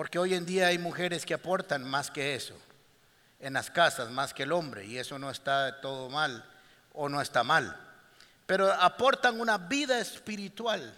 porque 0.00 0.18
hoy 0.18 0.32
en 0.32 0.46
día 0.46 0.68
hay 0.68 0.78
mujeres 0.78 1.26
que 1.26 1.34
aportan 1.34 1.84
más 1.84 2.10
que 2.10 2.34
eso 2.34 2.54
en 3.38 3.52
las 3.52 3.70
casas, 3.70 4.10
más 4.10 4.32
que 4.32 4.44
el 4.44 4.52
hombre, 4.52 4.86
y 4.86 4.96
eso 4.96 5.18
no 5.18 5.28
está 5.28 5.82
todo 5.82 6.08
mal 6.08 6.42
o 6.94 7.10
no 7.10 7.20
está 7.20 7.44
mal. 7.44 7.76
Pero 8.46 8.72
aportan 8.72 9.38
una 9.38 9.58
vida 9.58 10.00
espiritual. 10.00 10.90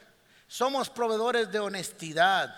Somos 0.47 0.88
proveedores 0.88 1.51
de 1.51 1.59
honestidad, 1.59 2.55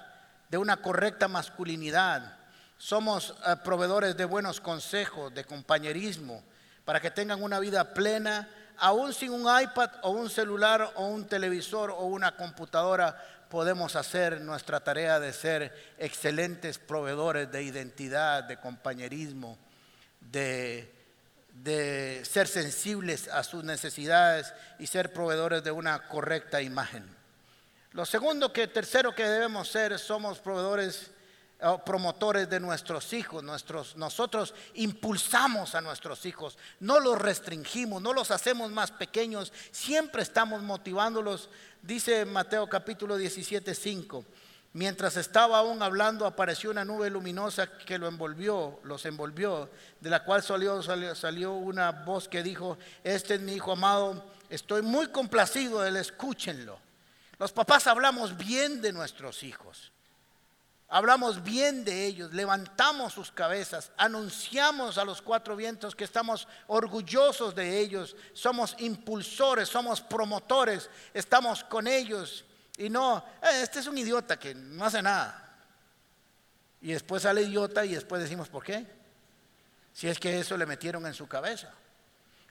de 0.51 0.59
una 0.59 0.77
correcta 0.83 1.29
masculinidad. 1.29 2.37
Somos 2.77 3.35
eh, 3.47 3.57
proveedores 3.65 4.15
de 4.15 4.27
buenos 4.27 4.61
consejos, 4.61 5.33
de 5.33 5.47
compañerismo, 5.47 6.43
para 6.85 7.01
que 7.01 7.11
tengan 7.11 7.43
una 7.43 7.59
vida 7.59 7.95
plena, 7.95 8.51
aún 8.79 9.13
sin 9.13 9.33
un 9.33 9.43
iPad 9.43 9.91
o 10.03 10.11
un 10.11 10.31
celular 10.31 10.93
o 10.97 11.07
un 11.07 11.27
televisor 11.27 11.91
o 11.91 12.05
una 12.05 12.37
computadora, 12.37 13.17
podemos 13.49 13.95
hacer 13.95 14.41
nuestra 14.41 14.81
tarea 14.81 15.21
de 15.21 15.33
ser 15.33 15.95
excelentes 15.99 16.79
proveedores 16.79 17.53
de 17.53 17.63
identidad, 17.63 18.45
de 18.45 18.59
compañerismo, 18.59 19.57
de, 20.21 20.91
ser 22.25 22.49
sensibles 22.49 23.29
a 23.29 23.45
sus 23.45 23.63
necesidades 23.63 24.53
y 24.81 24.89
ser 24.89 25.13
proveedores 25.13 25.63
de 25.63 25.71
una 25.71 26.09
correcta 26.09 26.63
imagen. 26.63 27.05
Lo 27.93 28.05
segundo 28.05 28.53
que, 28.53 28.67
tercero 28.67 29.15
que 29.15 29.23
debemos 29.23 29.69
ser, 29.69 30.01
somos 30.01 30.41
proveedores 30.41 31.13
promotores 31.85 32.51
de 32.51 32.61
nuestros 32.61 33.12
hijos, 33.12 33.43
nuestros, 33.43 33.97
nosotros 33.97 34.55
impulsamos 34.75 35.75
a 35.75 35.81
nuestros 35.81 36.27
hijos, 36.27 36.59
no 36.81 37.01
los 37.01 37.19
restringimos, 37.19 38.03
no 38.03 38.12
los 38.12 38.31
hacemos 38.31 38.71
más 38.71 38.90
pequeños, 38.90 39.53
siempre 39.71 40.23
estamos 40.23 40.62
motivándolos. 40.62 41.49
Dice 41.81 42.25
Mateo 42.25 42.69
capítulo 42.69 43.17
17, 43.17 43.75
5. 43.75 44.25
Mientras 44.75 45.17
estaba 45.17 45.59
aún 45.59 45.83
hablando, 45.85 46.27
apareció 46.27 46.73
una 46.73 46.85
nube 46.85 47.09
luminosa 47.09 47.79
que 47.79 47.97
lo 47.97 48.09
envolvió, 48.09 48.81
los 48.83 49.07
envolvió, 49.07 49.71
de 50.01 50.11
la 50.11 50.25
cual 50.25 50.43
salió, 50.43 50.83
salió, 50.83 51.53
una 51.53 51.93
voz 51.93 52.29
que 52.29 52.43
dijo, 52.43 52.77
este 53.05 53.35
es 53.35 53.40
mi 53.40 53.53
hijo 53.53 53.71
amado, 53.71 54.25
estoy 54.51 54.83
muy 54.83 55.07
complacido 55.09 55.87
él, 55.87 55.97
escúchenlo. 55.97 56.81
Los 57.38 57.53
papás 57.53 57.87
hablamos 57.87 58.37
bien 58.37 58.83
de 58.83 58.93
nuestros 58.93 59.45
hijos, 59.45 59.93
hablamos 60.88 61.42
bien 61.42 61.85
de 61.85 62.07
ellos, 62.07 62.33
levantamos 62.33 63.12
sus 63.12 63.31
cabezas, 63.31 63.90
anunciamos 63.97 64.99
a 64.99 65.05
los 65.05 65.23
cuatro 65.23 65.57
vientos 65.57 65.94
que 65.94 66.05
estamos 66.05 66.47
orgullosos 66.66 67.55
de 67.55 67.79
ellos, 67.79 68.16
somos 68.33 68.77
impulsores, 68.79 69.68
somos 69.68 70.01
promotores, 70.01 70.88
estamos 71.12 71.64
con 71.64 71.87
ellos 71.87 72.44
y 72.77 72.90
no, 72.90 73.18
eh, 73.42 73.62
este 73.62 73.81
es 73.81 73.87
un 73.87 73.99
idiota 73.99 74.38
que 74.38 74.55
no 74.55 74.85
hace 74.85 75.01
nada. 75.01 75.40
Y 76.81 76.92
después 76.92 77.23
sale 77.23 77.42
idiota 77.42 77.85
y 77.85 77.94
después 77.94 78.23
decimos, 78.23 78.49
¿por 78.49 78.62
qué? 78.62 78.87
Si 79.92 80.09
es 80.09 80.18
que 80.18 80.38
eso 80.38 80.57
le 80.57 80.66
metieron 80.66 81.07
en 81.07 81.14
su 81.14 81.27
cabeza. 81.27 81.73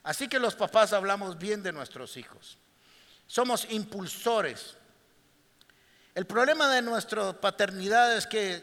Así 0.02 0.28
que 0.28 0.38
los 0.38 0.54
papás 0.54 0.92
hablamos 0.92 1.38
bien 1.38 1.62
de 1.62 1.72
nuestros 1.72 2.16
hijos. 2.16 2.58
Somos 3.26 3.66
impulsores. 3.70 4.76
El 6.14 6.26
problema 6.26 6.68
de 6.68 6.80
nuestra 6.80 7.32
paternidad 7.32 8.16
es 8.16 8.24
que 8.24 8.62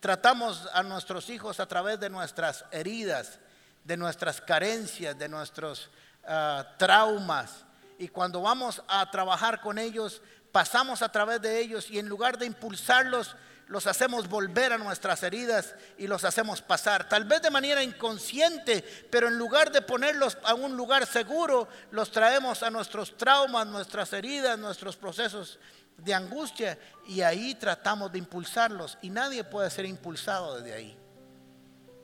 tratamos 0.00 0.68
a 0.72 0.82
nuestros 0.82 1.30
hijos 1.30 1.60
a 1.60 1.66
través 1.66 2.00
de 2.00 2.10
nuestras 2.10 2.64
heridas, 2.72 3.38
de 3.84 3.96
nuestras 3.96 4.40
carencias, 4.40 5.16
de 5.16 5.28
nuestros 5.28 5.90
ah, 6.26 6.66
traumas. 6.76 7.64
Y 8.00 8.08
cuando 8.08 8.42
vamos 8.42 8.82
a 8.88 9.08
trabajar 9.12 9.60
con 9.60 9.78
ellos, 9.78 10.20
pasamos 10.50 11.00
a 11.00 11.12
través 11.12 11.40
de 11.40 11.60
ellos 11.60 11.88
y 11.88 12.00
en 12.00 12.08
lugar 12.08 12.36
de 12.36 12.46
impulsarlos, 12.46 13.36
los 13.68 13.86
hacemos 13.86 14.28
volver 14.28 14.72
a 14.72 14.78
nuestras 14.78 15.22
heridas 15.22 15.76
y 15.98 16.08
los 16.08 16.24
hacemos 16.24 16.62
pasar, 16.62 17.08
tal 17.08 17.26
vez 17.26 17.42
de 17.42 17.50
manera 17.50 17.82
inconsciente, 17.82 18.82
pero 19.10 19.28
en 19.28 19.36
lugar 19.36 19.70
de 19.70 19.82
ponerlos 19.82 20.38
a 20.42 20.54
un 20.54 20.74
lugar 20.74 21.06
seguro, 21.06 21.68
los 21.90 22.10
traemos 22.10 22.62
a 22.62 22.70
nuestros 22.70 23.16
traumas, 23.16 23.66
nuestras 23.66 24.12
heridas, 24.14 24.58
nuestros 24.58 24.96
procesos 24.96 25.58
de 25.98 26.14
angustia 26.14 26.78
y 27.06 27.20
ahí 27.20 27.54
tratamos 27.54 28.10
de 28.10 28.18
impulsarlos 28.18 28.98
y 29.02 29.10
nadie 29.10 29.44
puede 29.44 29.70
ser 29.70 29.84
impulsado 29.84 30.56
desde 30.56 30.74
ahí. 30.74 30.96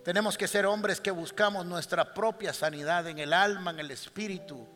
Tenemos 0.05 0.37
que 0.37 0.47
ser 0.47 0.67
hombres 0.67 1.01
que 1.01 1.11
buscamos 1.11 1.65
nuestra 1.65 2.13
propia 2.13 2.53
sanidad 2.53 3.09
en 3.09 3.19
el 3.19 3.33
alma, 3.33 3.71
en 3.71 3.81
el 3.81 3.91
espíritu, 3.91 4.69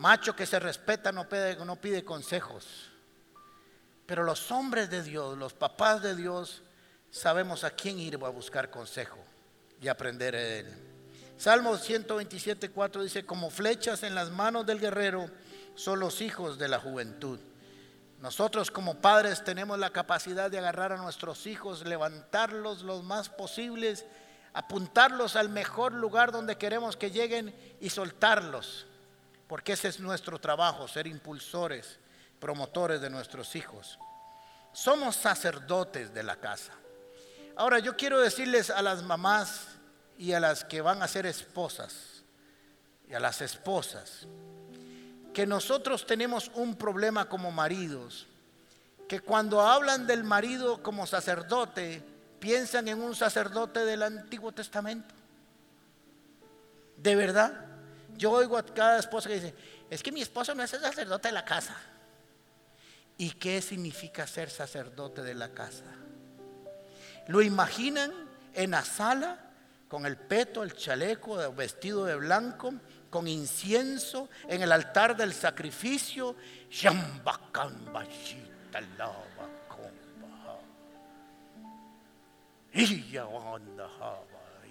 Macho 0.00 0.34
que 0.34 0.46
se 0.46 0.58
respeta 0.58 1.12
no 1.12 1.28
pide, 1.28 2.04
consejos. 2.06 2.88
Pero 4.06 4.24
los 4.24 4.50
hombres 4.50 4.88
de 4.88 5.02
Dios, 5.02 5.36
los 5.36 5.52
papás 5.52 6.00
de 6.00 6.16
Dios, 6.16 6.62
sabemos 7.10 7.64
a 7.64 7.70
quién 7.70 7.98
ir 7.98 8.14
a 8.14 8.30
buscar 8.30 8.70
consejo 8.70 9.18
y 9.78 9.88
aprender 9.88 10.34
de 10.34 10.60
él. 10.60 10.66
Salmo 11.36 11.76
127, 11.76 12.70
4 12.70 13.02
dice, 13.02 13.26
como 13.26 13.50
flechas 13.50 14.02
en 14.02 14.14
las 14.14 14.30
manos 14.30 14.64
del 14.64 14.80
guerrero 14.80 15.30
son 15.74 16.00
los 16.00 16.22
hijos 16.22 16.58
de 16.58 16.68
la 16.68 16.78
juventud. 16.78 17.38
Nosotros 18.20 18.70
como 18.70 19.00
padres 19.00 19.42
tenemos 19.42 19.78
la 19.78 19.90
capacidad 19.90 20.50
de 20.50 20.58
agarrar 20.58 20.92
a 20.92 20.98
nuestros 20.98 21.46
hijos, 21.46 21.84
levantarlos 21.84 22.82
lo 22.82 23.02
más 23.02 23.28
posibles, 23.28 24.04
apuntarlos 24.52 25.36
al 25.36 25.48
mejor 25.48 25.92
lugar 25.92 26.30
donde 26.30 26.56
queremos 26.56 26.96
que 26.96 27.10
lleguen 27.10 27.54
y 27.80 27.90
soltarlos 27.90 28.86
porque 29.50 29.72
ese 29.72 29.88
es 29.88 29.98
nuestro 29.98 30.38
trabajo, 30.38 30.86
ser 30.86 31.08
impulsores, 31.08 31.98
promotores 32.38 33.00
de 33.00 33.10
nuestros 33.10 33.56
hijos. 33.56 33.98
Somos 34.72 35.16
sacerdotes 35.16 36.14
de 36.14 36.22
la 36.22 36.36
casa. 36.36 36.72
Ahora 37.56 37.80
yo 37.80 37.96
quiero 37.96 38.20
decirles 38.20 38.70
a 38.70 38.80
las 38.80 39.02
mamás 39.02 39.66
y 40.16 40.34
a 40.34 40.38
las 40.38 40.64
que 40.64 40.80
van 40.82 41.02
a 41.02 41.08
ser 41.08 41.26
esposas 41.26 42.22
y 43.08 43.14
a 43.14 43.18
las 43.18 43.40
esposas 43.40 44.28
que 45.32 45.46
nosotros 45.46 46.06
tenemos 46.06 46.50
un 46.54 46.76
problema 46.76 47.28
como 47.28 47.50
maridos, 47.50 48.26
que 49.08 49.20
cuando 49.20 49.60
hablan 49.60 50.06
del 50.06 50.24
marido 50.24 50.82
como 50.82 51.06
sacerdote, 51.06 52.02
piensan 52.38 52.88
en 52.88 53.00
un 53.00 53.14
sacerdote 53.14 53.84
del 53.84 54.02
Antiguo 54.02 54.52
Testamento. 54.52 55.14
¿De 56.96 57.14
verdad? 57.16 57.66
Yo 58.16 58.32
oigo 58.32 58.58
a 58.58 58.64
cada 58.64 58.98
esposa 58.98 59.28
que 59.28 59.36
dice, 59.36 59.54
es 59.88 60.02
que 60.02 60.12
mi 60.12 60.20
esposo 60.20 60.54
no 60.54 60.62
es 60.62 60.70
sacerdote 60.70 61.28
de 61.28 61.32
la 61.32 61.44
casa. 61.44 61.76
¿Y 63.16 63.32
qué 63.32 63.60
significa 63.60 64.26
ser 64.26 64.50
sacerdote 64.50 65.22
de 65.22 65.34
la 65.34 65.50
casa? 65.50 65.84
¿Lo 67.28 67.42
imaginan 67.42 68.12
en 68.54 68.70
la 68.72 68.84
sala 68.84 69.38
con 69.88 70.06
el 70.06 70.16
peto, 70.16 70.62
el 70.62 70.74
chaleco, 70.74 71.52
vestido 71.52 72.04
de 72.04 72.16
blanco, 72.16 72.72
con 73.10 73.26
incienso, 73.28 74.28
en 74.48 74.62
el 74.62 74.72
altar 74.72 75.16
del 75.16 75.34
sacrificio? 75.34 76.36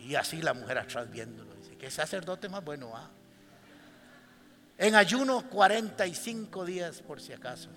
Y 0.02 0.16
así 0.16 0.42
la 0.42 0.54
mujer 0.54 0.78
atrás 0.78 1.10
viéndolo. 1.12 1.54
Dice, 1.56 1.78
¿qué 1.78 1.92
sacerdote 1.92 2.48
más 2.48 2.64
bueno? 2.64 2.92
Ah? 2.96 3.10
En 4.78 4.96
ayuno 4.96 5.50
45 5.50 6.66
días 6.66 7.02
por 7.02 7.20
si 7.20 7.34
acaso. 7.34 7.70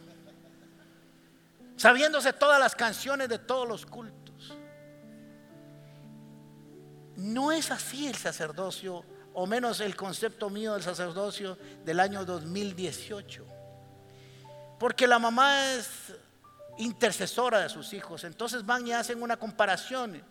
Sabiéndose 1.76 2.32
todas 2.32 2.60
las 2.60 2.76
canciones 2.76 3.28
de 3.28 3.38
todos 3.38 3.66
los 3.66 3.84
cultos. 3.84 4.56
No 7.16 7.50
es 7.50 7.70
así 7.70 8.06
el 8.06 8.14
sacerdocio 8.14 9.04
o 9.35 9.47
menos 9.47 9.80
el 9.80 9.97
concepto 9.97 10.51
mío 10.51 10.74
del 10.74 10.83
sacerdocio 10.83 11.57
del 11.85 12.01
año 12.01 12.24
2018. 12.24 13.47
Porque 14.78 15.07
la 15.07 15.18
mamá 15.18 15.72
es 15.74 15.89
intercesora 16.78 17.61
de 17.61 17.68
sus 17.68 17.93
hijos, 17.93 18.24
entonces 18.24 18.64
van 18.64 18.87
y 18.87 18.93
hacen 18.93 19.22
una 19.22 19.37
comparación 19.37 20.22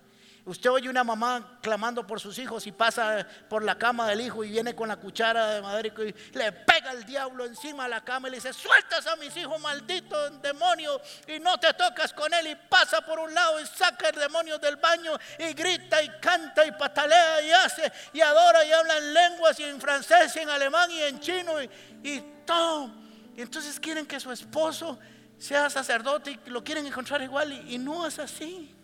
Usted 0.44 0.72
oye 0.72 0.90
una 0.90 1.04
mamá 1.04 1.60
clamando 1.62 2.06
por 2.08 2.20
sus 2.20 2.40
hijos 2.40 2.66
y 2.66 2.72
pasa 2.72 3.28
por 3.48 3.64
la 3.64 3.78
cama 3.78 4.08
del 4.08 4.22
hijo 4.22 4.44
y 4.44 4.50
viene 4.50 4.74
con 4.74 4.88
la 4.88 4.96
cuchara 4.96 5.52
de 5.52 5.62
madera 5.62 5.90
y 5.90 6.16
le 6.36 6.52
pega 6.52 6.92
el 6.94 7.06
diablo 7.06 7.46
encima 7.46 7.84
de 7.84 7.90
la 7.90 8.04
cama 8.04 8.28
y 8.28 8.32
le 8.32 8.38
dice, 8.38 8.52
sueltas 8.52 9.06
a 9.06 9.16
mis 9.18 9.38
hijos 9.38 9.62
maldito 9.62 10.32
demonio 10.40 11.00
y 11.28 11.40
no 11.40 11.60
te 11.60 11.72
tocas 11.76 12.12
con 12.14 12.34
él 12.34 12.48
y 12.48 12.56
pasa 12.56 13.02
por 13.02 13.20
un 13.20 13.32
lado 13.32 13.60
y 13.60 13.68
saca 13.68 14.10
el 14.10 14.16
demonio 14.16 14.58
del 14.58 14.78
baño 14.78 15.12
y 15.38 15.54
grita 15.54 16.02
y 16.02 16.10
canta 16.20 16.66
y 16.66 16.72
patalea 16.72 17.44
y 17.44 17.52
hace 17.52 17.92
y 18.12 18.22
adora 18.22 18.66
y 18.66 18.72
habla 18.72 18.98
en 18.98 19.14
lenguas 19.14 19.60
y 19.60 19.64
en 19.66 19.80
francés 19.80 20.36
y 20.38 20.40
en 20.40 20.50
alemán 20.50 20.90
y 20.90 21.02
en 21.04 21.20
chino 21.20 21.62
y, 21.62 21.70
y 22.02 22.20
todo. 22.46 22.90
Y 23.38 23.42
entonces 23.42 23.80
quieren 23.80 24.08
que 24.08 24.20
su 24.20 24.32
esposo 24.32 24.98
sea 25.38 25.70
sacerdote 25.70 26.40
y 26.48 26.50
lo 26.50 26.64
quieren 26.64 26.88
encontrar 26.88 27.22
igual 27.22 27.52
y 27.54 27.78
no 27.78 28.08
es 28.08 28.18
así. 28.18 28.76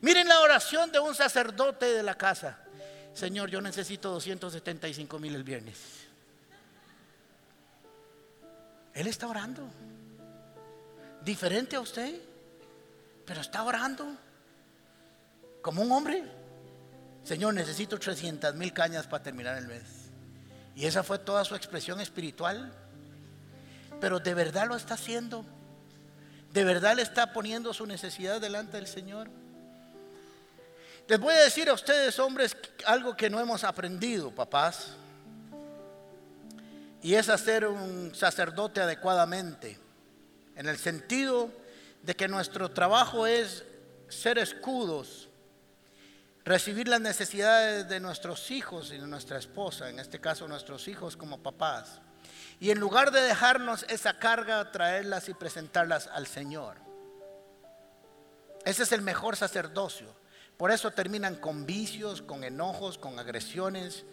Miren 0.00 0.28
la 0.28 0.40
oración 0.40 0.92
de 0.92 0.98
un 0.98 1.14
sacerdote 1.14 1.86
de 1.86 2.02
la 2.02 2.14
casa. 2.14 2.58
Señor, 3.14 3.48
yo 3.50 3.60
necesito 3.60 4.10
275 4.10 5.18
mil 5.18 5.34
el 5.34 5.42
viernes. 5.42 5.78
Él 8.92 9.06
está 9.06 9.26
orando. 9.26 9.62
Diferente 11.22 11.76
a 11.76 11.80
usted, 11.80 12.20
pero 13.24 13.40
está 13.40 13.62
orando 13.62 14.06
como 15.62 15.82
un 15.82 15.92
hombre. 15.92 16.24
Señor, 17.24 17.54
necesito 17.54 17.98
300 17.98 18.54
mil 18.54 18.72
cañas 18.72 19.06
para 19.06 19.22
terminar 19.22 19.56
el 19.58 19.66
mes. 19.66 19.82
Y 20.74 20.86
esa 20.86 21.02
fue 21.02 21.18
toda 21.18 21.44
su 21.44 21.54
expresión 21.54 22.00
espiritual. 22.00 22.72
Pero 24.00 24.20
de 24.20 24.34
verdad 24.34 24.68
lo 24.68 24.76
está 24.76 24.94
haciendo. 24.94 25.44
De 26.52 26.64
verdad 26.64 26.96
le 26.96 27.02
está 27.02 27.32
poniendo 27.32 27.74
su 27.74 27.86
necesidad 27.86 28.40
delante 28.40 28.76
del 28.76 28.86
Señor. 28.86 29.28
Les 31.08 31.20
voy 31.20 31.34
a 31.34 31.44
decir 31.44 31.68
a 31.68 31.72
ustedes, 31.72 32.18
hombres, 32.18 32.56
algo 32.84 33.16
que 33.16 33.30
no 33.30 33.38
hemos 33.38 33.62
aprendido, 33.62 34.34
papás. 34.34 34.88
Y 37.00 37.14
es 37.14 37.28
hacer 37.28 37.64
un 37.64 38.12
sacerdote 38.12 38.80
adecuadamente. 38.80 39.78
En 40.56 40.66
el 40.68 40.78
sentido 40.78 41.48
de 42.02 42.16
que 42.16 42.26
nuestro 42.26 42.72
trabajo 42.72 43.24
es 43.24 43.62
ser 44.08 44.38
escudos, 44.38 45.28
recibir 46.44 46.88
las 46.88 47.00
necesidades 47.00 47.88
de 47.88 48.00
nuestros 48.00 48.50
hijos 48.50 48.90
y 48.90 48.98
de 48.98 49.06
nuestra 49.06 49.38
esposa, 49.38 49.88
en 49.88 50.00
este 50.00 50.20
caso 50.20 50.48
nuestros 50.48 50.88
hijos 50.88 51.16
como 51.16 51.40
papás. 51.40 52.00
Y 52.58 52.70
en 52.70 52.80
lugar 52.80 53.12
de 53.12 53.20
dejarnos 53.20 53.84
esa 53.88 54.18
carga, 54.18 54.72
traerlas 54.72 55.28
y 55.28 55.34
presentarlas 55.34 56.08
al 56.08 56.26
Señor. 56.26 56.78
Ese 58.64 58.82
es 58.82 58.90
el 58.90 59.02
mejor 59.02 59.36
sacerdocio 59.36 60.25
por 60.56 60.70
eso 60.70 60.90
terminan 60.90 61.36
con 61.36 61.66
vicios, 61.66 62.22
con 62.22 62.44
enojos, 62.44 62.96
con 62.98 63.18
agresiones, 63.18 64.04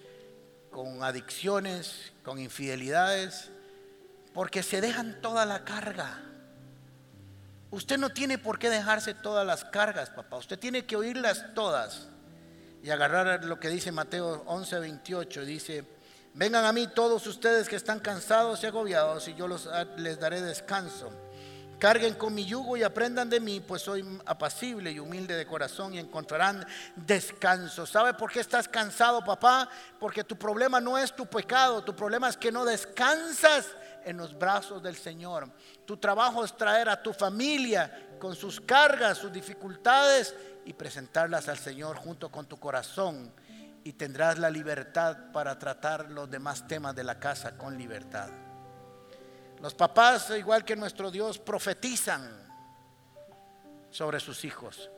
con 0.72 1.04
adicciones, 1.04 2.12
con 2.24 2.40
infidelidades, 2.40 3.50
porque 4.34 4.64
se 4.64 4.82
dejan 4.82 5.22
toda 5.22 5.46
la 5.46 5.64
carga. 5.64 6.22
Usted 7.72 7.98
no 7.98 8.10
tiene 8.10 8.38
por 8.38 8.60
qué 8.60 8.70
dejarse 8.70 9.14
todas 9.14 9.48
las 9.48 9.64
cargas, 9.66 10.10
papá. 10.10 10.38
Usted 10.38 10.60
tiene 10.60 10.86
que 10.86 10.96
oírlas 10.96 11.54
todas 11.56 12.08
y 12.84 12.90
agarrar 12.90 13.46
lo 13.46 13.60
que 13.60 13.70
dice 13.70 13.92
Mateo 13.92 14.44
11, 14.46 14.80
28. 14.80 15.46
Dice, 15.46 15.86
vengan 16.34 16.66
a 16.66 16.74
mí 16.74 16.88
todos 16.88 17.26
ustedes 17.26 17.70
que 17.70 17.78
están 17.78 18.00
cansados 18.00 18.62
y 18.64 18.68
agobiados 18.68 19.28
y 19.28 19.36
yo 19.36 19.48
los, 19.48 19.70
les 19.98 20.20
daré 20.20 20.42
descanso. 20.42 21.12
Carguen 21.84 22.14
con 22.14 22.34
mi 22.34 22.46
yugo 22.46 22.78
y 22.78 22.84
aprendan 22.84 23.30
de 23.30 23.42
mí, 23.42 23.60
pues 23.60 23.82
soy 23.82 24.06
apacible 24.26 24.90
y 24.90 25.00
humilde 25.00 25.36
de 25.36 25.46
corazón 25.46 25.94
y 25.94 26.00
encontrarán 26.00 26.66
descanso. 26.96 27.86
¿Sabe 27.86 28.14
por 28.14 28.32
qué 28.32 28.40
estás 28.40 28.70
cansado, 28.70 29.22
papá? 29.22 29.68
Porque 30.00 30.24
tu 30.24 30.38
problema 30.38 30.80
no 30.80 30.98
es 30.98 31.14
tu 31.14 31.26
pecado, 31.26 31.84
tu 31.84 31.94
problema 31.94 32.30
es 32.30 32.38
que 32.38 32.54
no 32.54 32.64
descansas 32.64 33.68
en 34.06 34.16
los 34.16 34.34
brazos 34.40 34.82
del 34.82 34.96
Señor. 34.96 35.50
Tu 35.86 35.98
trabajo 35.98 36.46
es 36.46 36.56
traer 36.56 36.88
a 36.88 37.04
tu 37.04 37.12
familia 37.12 38.16
con 38.18 38.34
sus 38.34 38.62
cargas, 38.62 39.18
sus 39.18 39.34
dificultades 39.34 40.34
y 40.64 40.72
presentarlas 40.72 41.50
al 41.50 41.58
Señor 41.58 41.98
junto 41.98 42.32
con 42.32 42.46
tu 42.46 42.58
corazón. 42.62 43.34
Y 43.84 43.92
tendrás 43.92 44.40
la 44.40 44.50
libertad 44.50 45.18
para 45.34 45.60
tratar 45.60 46.10
los 46.10 46.32
demás 46.32 46.66
temas 46.66 46.96
de 46.96 47.04
la 47.04 47.20
casa 47.20 47.58
con 47.58 47.78
libertad. 47.78 48.30
Los 49.64 49.74
papás, 49.74 50.30
igual 50.32 50.66
que 50.66 50.76
nuestro 50.76 51.10
Dios, 51.10 51.40
profetizan 51.40 52.30
sobre 53.90 54.20
sus 54.20 54.44
hijos. 54.44 54.90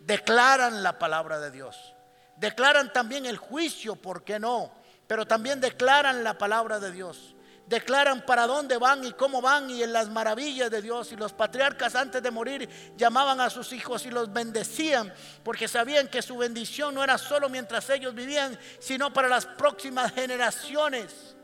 Declaran 0.00 0.82
la 0.82 0.98
palabra 0.98 1.38
de 1.38 1.50
Dios. 1.50 1.94
Declaran 2.38 2.90
también 2.90 3.26
el 3.26 3.36
juicio, 3.36 3.96
¿por 3.96 4.24
qué 4.24 4.40
no? 4.40 4.72
Pero 5.06 5.26
también 5.26 5.60
declaran 5.60 6.24
la 6.24 6.38
palabra 6.38 6.80
de 6.80 6.90
Dios. 6.90 7.36
Declaran 7.66 8.24
para 8.24 8.46
dónde 8.46 8.78
van 8.78 9.04
y 9.04 9.12
cómo 9.12 9.42
van 9.42 9.68
y 9.68 9.82
en 9.82 9.92
las 9.92 10.08
maravillas 10.08 10.70
de 10.70 10.80
Dios. 10.80 11.12
Y 11.12 11.16
los 11.16 11.34
patriarcas 11.34 11.94
antes 11.94 12.22
de 12.22 12.30
morir 12.30 12.66
llamaban 12.96 13.42
a 13.42 13.50
sus 13.50 13.74
hijos 13.74 14.06
y 14.06 14.10
los 14.10 14.32
bendecían 14.32 15.12
porque 15.42 15.68
sabían 15.68 16.08
que 16.08 16.22
su 16.22 16.38
bendición 16.38 16.94
no 16.94 17.04
era 17.04 17.18
solo 17.18 17.50
mientras 17.50 17.90
ellos 17.90 18.14
vivían, 18.14 18.58
sino 18.78 19.12
para 19.12 19.28
las 19.28 19.44
próximas 19.44 20.14
generaciones. 20.14 21.36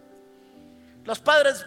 Los 1.05 1.21
padres 1.21 1.67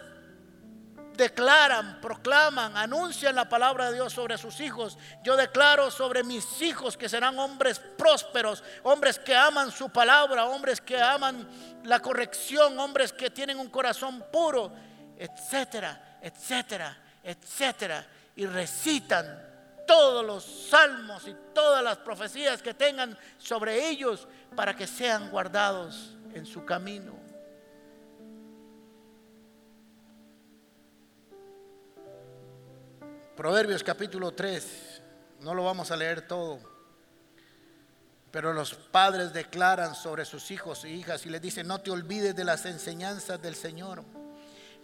declaran, 1.16 2.00
proclaman, 2.00 2.76
anuncian 2.76 3.34
la 3.34 3.48
palabra 3.48 3.86
de 3.86 3.94
Dios 3.94 4.12
sobre 4.12 4.36
sus 4.38 4.60
hijos. 4.60 4.98
Yo 5.22 5.36
declaro 5.36 5.90
sobre 5.90 6.24
mis 6.24 6.60
hijos 6.62 6.96
que 6.96 7.08
serán 7.08 7.38
hombres 7.38 7.78
prósperos, 7.78 8.62
hombres 8.82 9.18
que 9.18 9.34
aman 9.34 9.70
su 9.70 9.90
palabra, 9.90 10.46
hombres 10.46 10.80
que 10.80 11.00
aman 11.00 11.48
la 11.84 12.00
corrección, 12.00 12.78
hombres 12.78 13.12
que 13.12 13.30
tienen 13.30 13.58
un 13.58 13.68
corazón 13.68 14.24
puro, 14.32 14.72
etcétera, 15.16 16.18
etcétera, 16.20 16.96
etcétera. 17.22 18.06
Y 18.36 18.46
recitan 18.46 19.42
todos 19.86 20.24
los 20.24 20.44
salmos 20.70 21.28
y 21.28 21.36
todas 21.54 21.82
las 21.82 21.98
profecías 21.98 22.62
que 22.62 22.74
tengan 22.74 23.16
sobre 23.38 23.88
ellos 23.88 24.26
para 24.56 24.74
que 24.74 24.86
sean 24.86 25.30
guardados 25.30 26.16
en 26.34 26.46
su 26.46 26.64
camino. 26.64 27.23
Proverbios 33.36 33.82
capítulo 33.82 34.30
3, 34.30 35.02
no 35.40 35.54
lo 35.54 35.64
vamos 35.64 35.90
a 35.90 35.96
leer 35.96 36.22
todo, 36.28 36.60
pero 38.30 38.52
los 38.52 38.74
padres 38.74 39.32
declaran 39.32 39.96
sobre 39.96 40.24
sus 40.24 40.52
hijos 40.52 40.84
e 40.84 40.90
hijas 40.90 41.26
y 41.26 41.30
les 41.30 41.42
dicen, 41.42 41.66
no 41.66 41.80
te 41.80 41.90
olvides 41.90 42.36
de 42.36 42.44
las 42.44 42.64
enseñanzas 42.64 43.42
del 43.42 43.56
Señor. 43.56 44.04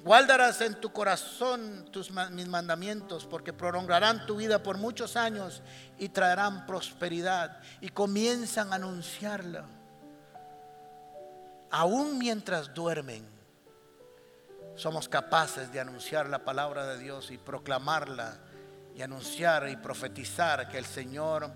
Guardarás 0.03 0.63
en 0.63 0.81
tu 0.81 0.93
corazón 0.93 1.89
tus, 1.93 2.11
mis 2.11 2.49
mandamientos 2.49 3.25
porque 3.25 3.53
prolongarán 3.53 4.27
tu 4.27 4.37
vida 4.37 4.63
por 4.63 4.79
muchos 4.79 5.15
años 5.15 5.63
y 5.99 6.09
traerán 6.09 6.67
prosperidad. 6.67 7.61
Y 7.81 7.91
comienzan 7.91 8.73
a 8.73 8.77
anunciarla. 8.77 9.67
Aún 11.71 12.19
mientras 12.19 12.73
duermen, 12.73 13.29
somos 14.81 15.11
capaces 15.11 15.71
de 15.71 15.79
anunciar 15.79 16.27
la 16.31 16.43
palabra 16.43 16.87
de 16.87 16.99
Dios 16.99 17.31
y 17.31 17.37
proclamarla 17.37 18.39
y 18.97 19.03
anunciar 19.03 19.69
y 19.69 19.77
profetizar 19.77 20.69
que 20.71 20.79
el 20.79 20.87
Señor 20.87 21.53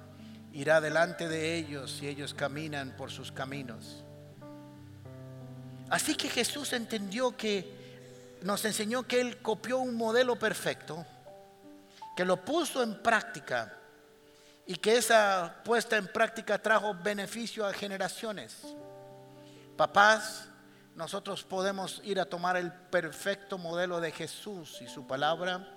irá 0.53 0.79
delante 0.81 1.27
de 1.27 1.57
ellos 1.57 1.91
si 1.91 2.07
ellos 2.07 2.35
caminan 2.35 2.95
por 2.99 3.11
sus 3.11 3.33
caminos. 3.33 4.05
Así 5.89 6.15
que 6.15 6.29
Jesús 6.29 6.75
entendió 6.75 7.35
que 7.35 8.39
nos 8.43 8.63
enseñó 8.67 9.05
que 9.05 9.23
Él 9.23 9.39
copió 9.41 9.79
un 9.79 9.95
modelo 9.95 10.39
perfecto, 10.39 11.07
que 12.15 12.27
lo 12.27 12.45
puso 12.45 12.83
en 12.83 13.03
práctica 13.03 13.75
y 14.67 14.77
que 14.77 14.99
esa 14.99 15.63
puesta 15.65 15.97
en 15.97 16.09
práctica 16.09 16.59
trajo 16.59 16.95
beneficio 16.95 17.67
a 17.67 17.73
generaciones. 17.73 18.55
Papás, 19.79 20.49
nosotros 20.97 21.43
podemos 21.43 22.01
ir 22.05 22.21
a 22.21 22.27
tomar 22.27 22.57
el 22.57 22.73
perfecto 22.73 23.59
modelo 23.59 24.01
de 24.01 24.13
Jesús 24.13 24.81
y 24.81 24.87
su 24.87 25.07
palabra 25.07 25.69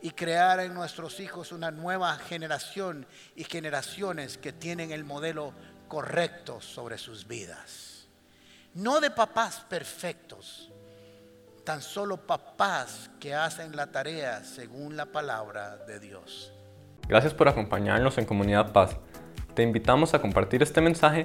y 0.00 0.10
crear 0.10 0.60
en 0.60 0.74
nuestros 0.74 1.20
hijos 1.20 1.52
una 1.52 1.70
nueva 1.70 2.14
generación 2.16 3.06
y 3.34 3.44
generaciones 3.44 4.38
que 4.38 4.52
tienen 4.52 4.92
el 4.92 5.04
modelo 5.04 5.52
correcto 5.88 6.60
sobre 6.60 6.98
sus 6.98 7.26
vidas. 7.26 8.06
No 8.74 9.00
de 9.00 9.10
papás 9.10 9.64
perfectos, 9.68 10.70
tan 11.64 11.82
solo 11.82 12.16
papás 12.16 13.10
que 13.18 13.34
hacen 13.34 13.74
la 13.74 13.88
tarea 13.88 14.44
según 14.44 14.96
la 14.96 15.06
palabra 15.06 15.76
de 15.78 15.98
Dios. 15.98 16.52
Gracias 17.08 17.34
por 17.34 17.48
acompañarnos 17.48 18.16
en 18.18 18.24
Comunidad 18.24 18.72
Paz. 18.72 18.96
Te 19.54 19.64
invitamos 19.64 20.14
a 20.14 20.20
compartir 20.20 20.62
este 20.62 20.80
mensaje 20.80 21.24